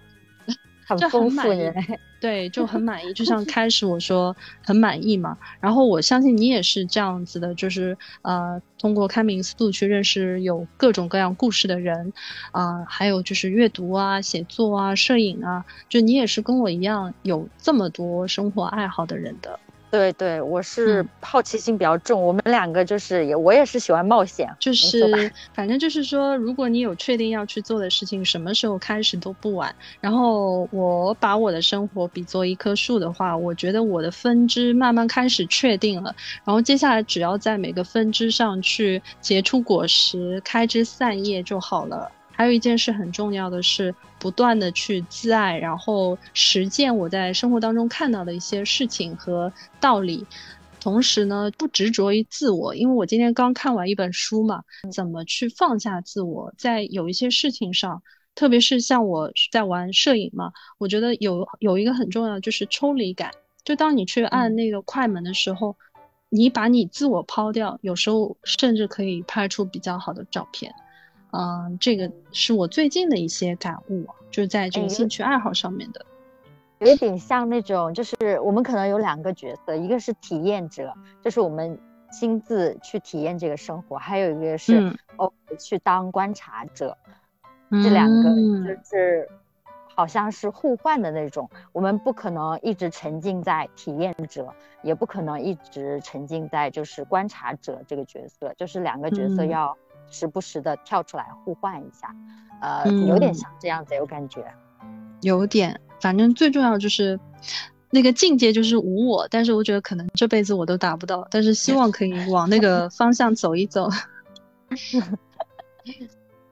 [0.86, 1.74] 很丰富人。
[2.20, 5.38] 对，就很满意，就像开始我说很满意嘛。
[5.60, 12.12] 然后我相信你也是这样子的，就是呃，通过开明思路去认识有各种各样故事的人，
[12.52, 19.60] 啊，还有就是阅读啊、写作啊、摄影啊，就你也是跟我一样有这么多生活爱好的人的。
[19.90, 29.74] 对对，我是好奇心比较重，我们两个就是也我也是喜欢冒险，就是反正就是说，如果你有确定要去做的事情，什么时候开始都不晚。
[30.02, 36.14] 然后我把我的生活比作一棵树的话，我觉得我的分支慢慢开始确定了，
[36.44, 42.12] 然后接下来只要在每个分支上去结出果实、开枝散叶就好了。
[42.38, 50.24] 还有一件事很重要的是，不断的去自爱，然后实践我在生活当中看到的一些事情和道理，
[50.80, 54.62] 同时呢，不执着于自我，因为我今天刚看完一本书嘛，
[54.94, 58.04] 怎么去放下自我，在有一些事情上，
[58.36, 63.32] 特别是像我在玩摄影嘛，我觉得有有一个很重要就是抽离感，
[63.64, 65.76] 就当你去按那个快门的时候，
[66.30, 70.72] 你把你自我抛掉，有时候甚至可以拍出比较好的照片。
[71.32, 76.06] 嗯，这个是我最近的一些感悟，就是在这个兴趣爱好上面的，
[76.80, 81.78] 有一点像那种，就是我们可能有两个角色，一个是体验者，就是我们
[82.12, 86.98] 亲自去体验这个生活，还有一个是哦去当观察者，
[87.72, 88.30] 这两个
[88.76, 88.84] 就。
[88.84, 89.30] 是
[89.96, 94.54] 好像是互换的那种，我们不可能一直沉浸在体验者，
[94.84, 99.76] 也不可能一直沉浸在就是观察者这个角色，就是两个角色要。
[100.10, 102.16] 时不时的跳出来互换一下，
[102.62, 104.46] 呃，有点像这样子，有感觉，
[105.22, 107.20] 有点，反正最重要就是
[107.92, 113.90] 那个境界就是无我，但是我觉得可能这辈子我都达不到，但是希望可以往那个方向走一走。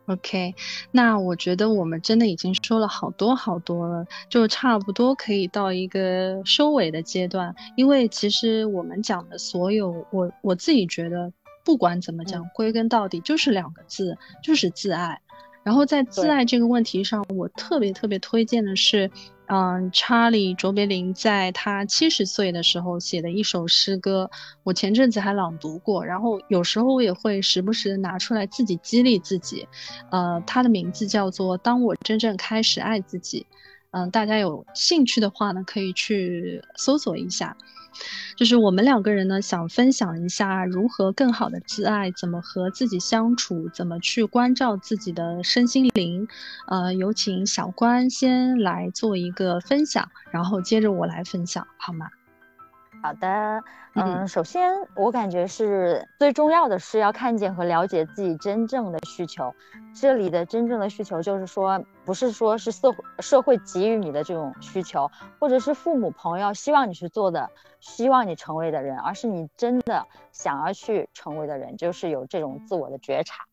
[0.07, 0.53] OK，
[0.91, 7.55] 那我觉得我们真的已经说了好多好多了，就差不多可以到一个收尾的阶段。
[7.75, 11.33] 因为其实我们讲的所有，我我自己觉得，
[11.65, 15.19] 不管怎么讲，归根到底就是两个字，就是自爱。
[15.63, 19.11] 然后在自爱这个问题上，我特别特别推荐的是。
[19.47, 24.27] 嗯，查理·卓别林在他七十岁的时候写的一首诗歌，
[24.63, 26.03] 我前阵子还朗读过。
[26.03, 29.67] 然后有时候我也会时不时拿出来自己激励自己。
[30.09, 33.45] 呃，他的名字叫做《当我真正开始爱自己》。
[33.95, 37.55] 嗯，大家有兴趣的话呢，可以去搜索一下。
[38.35, 46.27] 就是我们两个人呢，想分享一下如何更好的自爱，怎么和自己相处，怎么去关照自己的身心灵。
[46.67, 52.09] 呃，有请小关先来做一个分享，然后接着我来分享，好吗？
[53.05, 59.53] 好的，嗯，首先我感觉是最重要的是要看见和了解自己真正的需求。
[59.93, 67.47] 这里的真正的需求就是说，不是说是社会社会给予你的这种需求，或者是父母朋友希望你去做的，
[67.79, 73.45] 希望你成为的人，而是你真的想要去成为的人，就是有这种自我的觉察。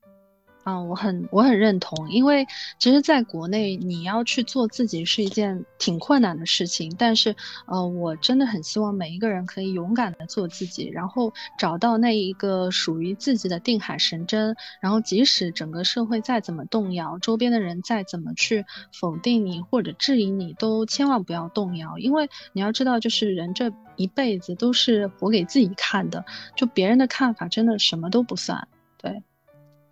[0.64, 2.46] 嗯，我很我很认同，因为
[2.78, 7.34] 其实在国内你要去做自己是一件挺困难的事情，但是
[7.66, 28.68] 呃，我真的很希望每一个人可以勇敢的做自己，然后找到那一个属于自己的定海神针，然后即使整个社会再怎么动摇，周边的人再怎么去否定你或者质疑你，都千万不要动摇，因为你要知道，就是人这一辈子都是活给自己看的，就别人的看法真的什么都不算，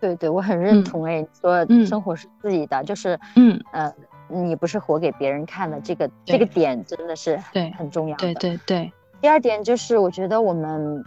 [0.00, 3.92] 对对，我很认同哎，说生活是自己的，就是嗯呃，
[4.28, 8.20] 你不是活给别人看的，这个这个点真的是对很重要的。
[8.20, 8.92] 对对对。
[9.20, 11.04] 第二点就是，我觉得我们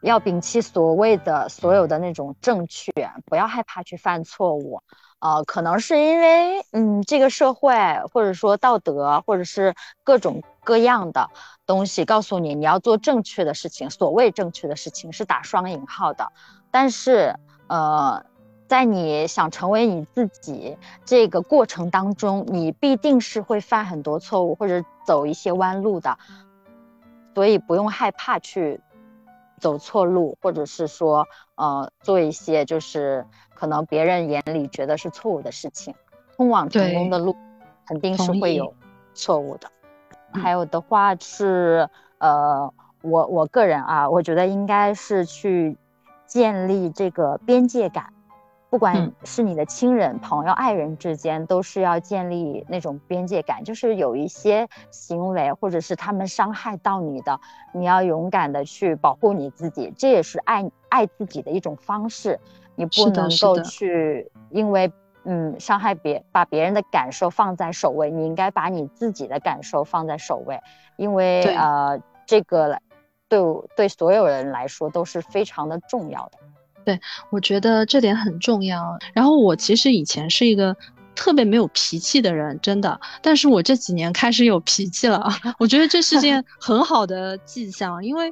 [0.00, 2.90] 要摒弃所谓的所有的那种正确，
[3.26, 4.80] 不要害怕去犯错误。
[5.18, 7.74] 呃，可能是因为嗯，这个社会
[8.10, 11.28] 或者说道德或者是各种各样的
[11.66, 13.90] 东西告诉你，你要做正确的事情。
[13.90, 16.32] 所谓正确的事情是打双引号的，
[16.70, 17.34] 但是。
[17.68, 18.24] 呃，
[18.68, 26.18] 在你想成为你自己这个过程当中，你必定是会犯很多错误或者走一些弯路的，
[27.34, 28.80] 所以不用害怕去
[29.58, 35.94] 走错路，或者是说呃做一些就是可能别人眼里觉得是错误的事情。
[36.36, 37.36] 通往成功的路
[37.86, 38.74] 肯定是会有
[39.14, 39.70] 错误的。
[40.32, 41.88] 还有的话是
[42.18, 45.76] 呃，我我个人啊，我觉得应该是去。
[46.32, 48.10] 建立这个边界感，
[48.70, 53.62] 不管是你的亲人、朋友、爱人之间，都是要建立那种边界感。
[53.62, 57.38] 就是有一些行为，或者是他们伤害到你的，
[57.74, 62.40] 你要勇敢的去保护你自己，这也是爱爱自己的一种方式。
[62.76, 64.90] 你不能够去因为
[65.24, 70.58] 嗯伤害别把别人的感受放在首位，你应该把你自己的感受放在首位，
[70.96, 72.80] 因为呃这个。
[73.32, 73.40] 对
[73.74, 76.32] 对，所有人来说都是非常的重要的。
[76.84, 78.98] 对，我觉得这点很重要。
[79.14, 80.76] 然后我其实以前是一个
[81.14, 83.00] 特别没有脾气的人，真的。
[83.22, 85.26] 但是我这几年开始有脾气了，
[85.58, 88.30] 我觉得这是件 很好的迹象，因为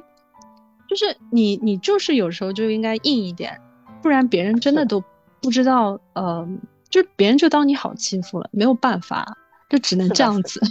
[0.87, 3.59] 就是你你就是有时候就应该硬一点，
[4.03, 5.03] 不然别人真的都
[5.41, 6.47] 不知道，呃，
[6.89, 9.35] 就别人就当你好欺负了，没有办法，
[9.67, 10.61] 就只能这样子。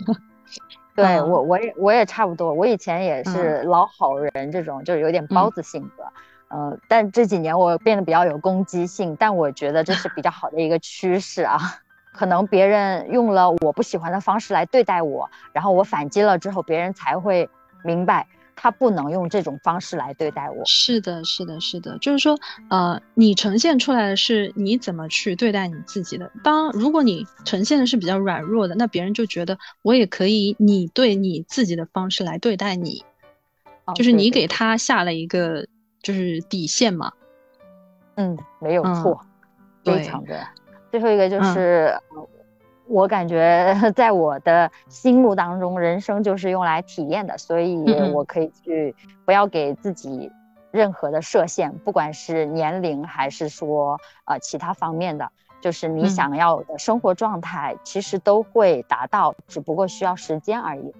[0.95, 2.53] 对我，我也我也差不多。
[2.53, 6.05] 我以前也是老好人这种，就是有点包子性格。
[6.49, 11.59] 嗯，但这几年我变得比较有攻击性，但我觉得这是比较好的一个趋势啊。
[12.13, 17.49] 可能别人用了我不喜欢的方式来对待我，然后我反击了之后，别人才会
[17.85, 18.27] 明白。
[18.55, 20.63] 他不能用这种方式来对待我。
[20.67, 22.39] 是的，是的，是的，就是说，
[22.69, 26.31] 呃，你呈现出来的是你怎么去对待你自己的。
[26.43, 33.05] 当如果你呈现的是比较软弱的，那别人就觉得我也可以你对你自己的方式来对待你，
[33.95, 35.67] 就是你给他下了一个
[36.03, 37.13] 就是底线嘛。
[38.17, 39.21] 嗯，没有错，
[39.85, 40.47] 非常的。
[40.91, 41.95] 最后一个就是。
[42.91, 47.77] 我感觉 在我的心目当中，人生就是用来体验的，所以
[48.13, 48.95] 我可以去
[49.25, 50.31] 不要给自己
[50.73, 55.31] 任何的设限，不管是年龄还是说呃其他方面的，
[55.61, 60.93] 就是你想要的生活状态，其实都会达到，只不过需要时间而已。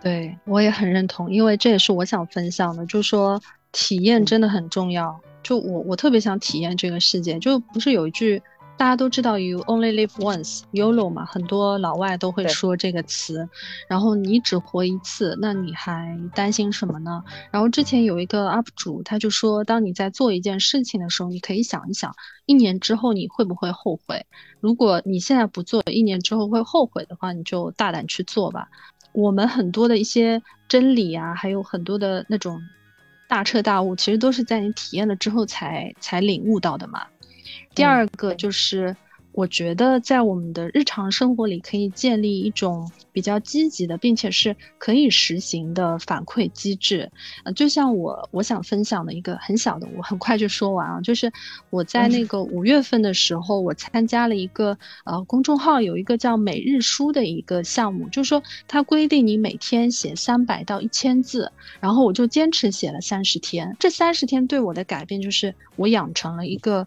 [0.00, 3.40] 对我也很认同，因为这也是我想分享的，就是说
[3.72, 5.20] 体验真的很重要。
[5.42, 8.40] 就我我特别想体验这个世界，就不是有一句。
[8.80, 13.46] 大家都知道 you only live once，YOLO 嘛，很多老外都会说这个词。
[13.86, 17.22] 然后你只活一次，那你还担心什么呢？
[17.50, 22.14] 然后之前有一个 UP 主，他就说，当你在做一件事情的时候，你可以想一想，
[22.46, 24.24] 一年之后你会不会后悔？
[24.60, 28.70] 如果你现在不做，一年之后会后悔的话，你就大胆去做吧。
[29.12, 32.58] 我们很多的一些真理啊，还有很多的那种
[33.28, 37.06] 大彻大悟，其实都是在你体验了之后才才领悟到的嘛。
[37.74, 38.96] 第二个就是，
[39.32, 47.10] 我觉得在我们的日常生活里可以建立一种比较积极的，并且是可以实行的反馈机制。
[47.44, 51.30] 呃，就像我我想分享的一个很小的，我很快就说完啊，就是
[51.70, 63.76] 我在那个五月份的时候，我参加了一个呃公众号有一个叫每日书的一个项目，就是说它规定你每天写三百到一千字，然后我就坚持写了三十天。
[63.78, 66.84] 这三十天对我的改变就是我养成了一个。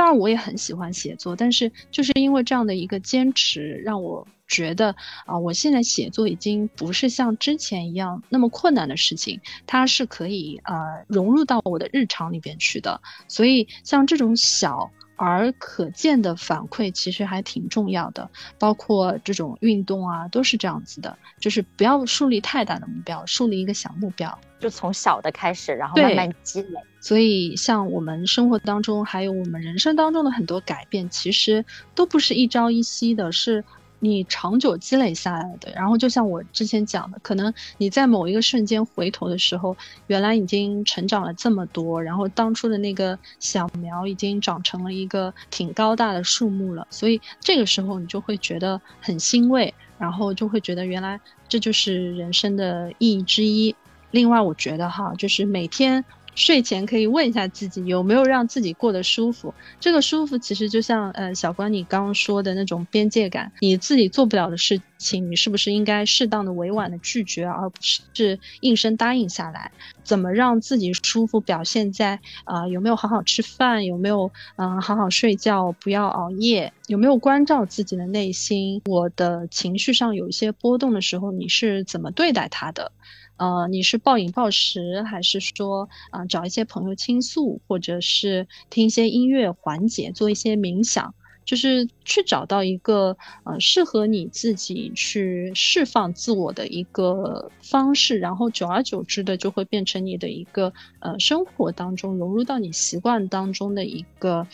[0.00, 4.96] 当然，我也很喜欢写作，但是就是因为这样的一个坚持，让我觉得
[5.26, 13.02] 啊，我现在写作已经不是像之前一样那么困难的事情，它是可以呃融入到我的日常里边去的。
[13.28, 14.90] 所以，像这种小。
[15.22, 26.80] 而可见的反馈其实还挺重要的，包括这种运动啊，都是这样子的，就是不要树立太大的目标，树立一个小目标，就从小的开始，然后慢慢积累。
[27.02, 31.62] 所以，像我们生活当中，还有我们人生当中的很多改变，其实
[31.94, 33.62] 都不是一朝一夕的，是。
[34.00, 39.76] 你长久积累下来的，然后就像我之前讲的，可能你在某一个瞬间回头的时候，
[40.08, 53.74] 原来已经成长了这么多，然后当初的那个小苗已经长成了一个挺高大的树木了，所以这个时候你就会觉得很欣慰，然后就会觉得原来这就是人生的意义之一。
[54.12, 56.04] 另外，我觉得哈，就是每天。
[56.40, 59.52] 睡前可以问一下自己有没有让自己过得舒服。
[59.78, 69.70] 这个舒服其实就像呃小关你刚刚说的那种边界感，你自己做不了的事情，你是不是应该适当的委婉的拒绝，而不是应声答应下来？
[70.02, 71.40] 怎么让自己舒服？
[71.40, 78.80] 表现在啊有没有好好吃饭，有没有嗯好好睡觉，不要熬夜，有没有关照自己的内心？
[78.86, 82.92] 我的情绪上有一些波动的时候，你是怎么对待他的？
[83.40, 91.14] 呃，你是暴饮暴食，还是说啊找一些朋友倾诉，或者是听一些音乐缓解，做一些冥想，
[91.46, 104.46] 就是去找到一个呃适合你自己去释放自我的一个方式，然后久而久之的就会变成你的一个呃生活当中融入到你习惯当中的一个。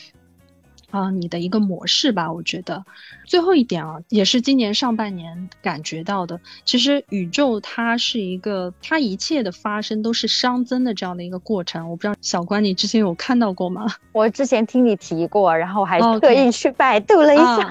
[0.91, 2.85] 啊，你的一个模式吧，我觉得，
[3.27, 6.41] 最后一点啊，也是今年上半年感觉到的。
[6.65, 11.91] 其实宇宙它是一个，它一切的发生都是熵增的这样的一个过程。
[11.91, 13.87] 我不知道小关你之前有看到过吗？
[14.13, 17.69] 我之前听你提过，然后还特意去百度了一下。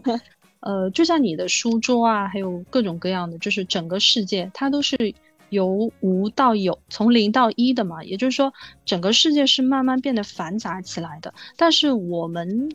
[0.60, 5.14] 呃，就像你的书桌啊，还有各种各样的，就是整个世界它都是。
[5.48, 8.52] 由无到有，从零到一的嘛，也就是说，
[8.84, 11.32] 整个世界是慢慢变得繁杂起来的。
[11.56, 12.70] 但是我们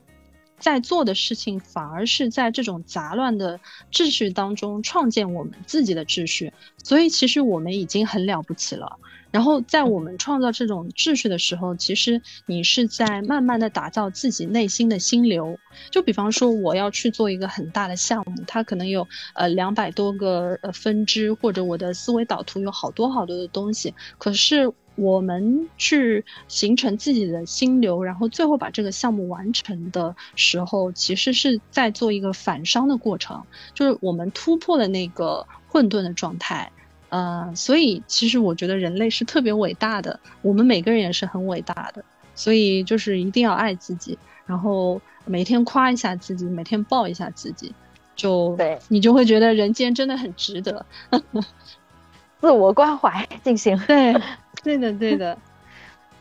[0.57, 3.59] 在做的事情，反而是在这种杂乱的
[3.91, 6.53] 秩序当中创建我们自己的秩序。
[6.83, 8.99] 所以，其实我们已经很了不起了。
[9.31, 15.57] 然后，在我们创造这种秩序的时候，其实你是在慢慢的打造自己内心的心流。
[15.89, 23.93] 就比方说，我要去做一个很大的项目，它可能有呃两百多个呃分支，或者我的思维导图有好多好多的东西。
[24.17, 33.41] 可是我们去形成自己的心流，然后最后把这个项目完成的时候，其实是在做一个反熵的过程，
[33.73, 36.69] 就是我们突破了那个混沌的状态。
[37.11, 47.73] 呃，所以其实我觉得人类是特别伟大的，我们每个人也是很伟大的，所以就是一定要爱自己，然后每天夸一下自己，每天抱一下自己，
[48.15, 50.85] 就对你就会觉得人间真的很值得，
[52.39, 54.15] 自我关怀进行，对，
[54.63, 55.37] 对的，对的。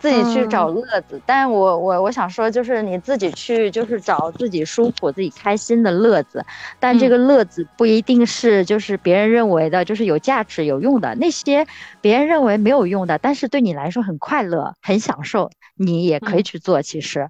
[0.01, 6.45] 自己去找乐子，但我我我想说，就是你自己去，就是找自己舒服、自己开心的乐子，
[6.79, 11.15] 但这个乐子不一定是就是别人认为的，就是有价值、有用的。
[11.17, 11.67] 那些
[12.01, 16.81] 别人认为没有用的，但是对你来说很快乐、很享受，你也可以去做。
[16.81, 17.27] 其实。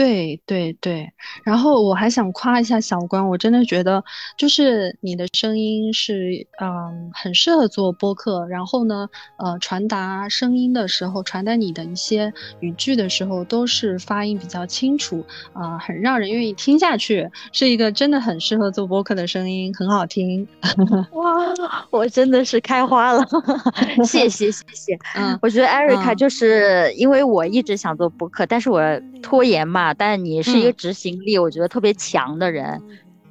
[0.00, 1.12] 对对对，
[1.44, 4.02] 然后我还想夸一下小关，我真的觉得
[4.38, 15.22] 就是你的声音是嗯很适合做播客，然后呢呃传达声音的时候，传达你的一些语句的时候，都是发音比较清楚
[15.52, 20.48] 啊，很让人愿意听下去，是一个真的很适合做播客的声音，很好听。
[21.12, 21.54] 哇，
[21.90, 23.22] 我真的是开花了，
[24.06, 24.98] 谢 谢谢谢。
[25.14, 28.80] 嗯，我觉得艾瑞卡就是因为我一直想做播客，但是我
[29.20, 29.89] 拖延嘛。
[29.94, 32.80] 但你是一个执行力，我觉得特别强的人。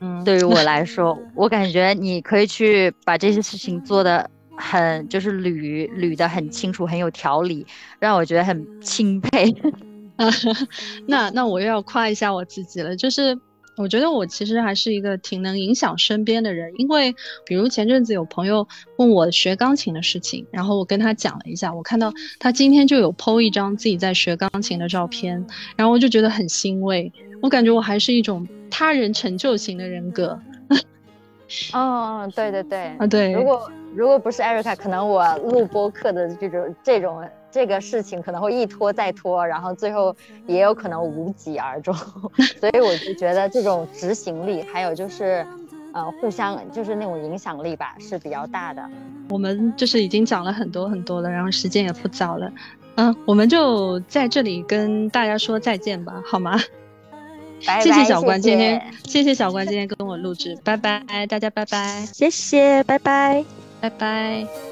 [0.01, 7.65] 嗯，对于我来说，我感觉你可以去把这些事情做的很，就是捋捋的很清楚，很有条理，
[7.99, 9.53] 让我觉得很钦佩。
[11.07, 13.37] 那那我又要夸一下我自己了，就是。
[13.79, 17.15] 我觉得我其实还是一个挺能影响身边的人，因为
[17.45, 25.47] 比如前阵子有朋友问我学钢琴的事情，然后我跟他讲了一下，我看到他今天就有 PO 一张自己在学钢琴的照片，
[25.77, 27.09] 然后我就觉得很欣慰。
[27.41, 30.37] 我感觉我还是一种他人成就型的人格。
[31.71, 33.31] 哦，对对对，啊对。
[33.31, 37.23] 如果如果不是艾瑞卡，可能我录播客的这种这种。
[37.51, 40.15] 这个事情可能会一拖再拖，然后最后
[40.47, 41.93] 也有可能无疾而终，
[42.59, 45.45] 所以我就觉得这种执行力，还有就是，
[45.93, 48.83] 呃，互相就是那种影响力吧，是比较大的。
[49.29, 52.51] 我们就是已经讲了很多很多了，然后时间也不早了，
[52.95, 56.59] 嗯，我们就在这里跟大家说再见吧，好吗？
[57.67, 63.43] 拜谢谢小关今天，谢谢小关今天跟我录制，拜拜，大家拜拜，谢谢，拜拜，
[63.81, 64.68] 拜拜。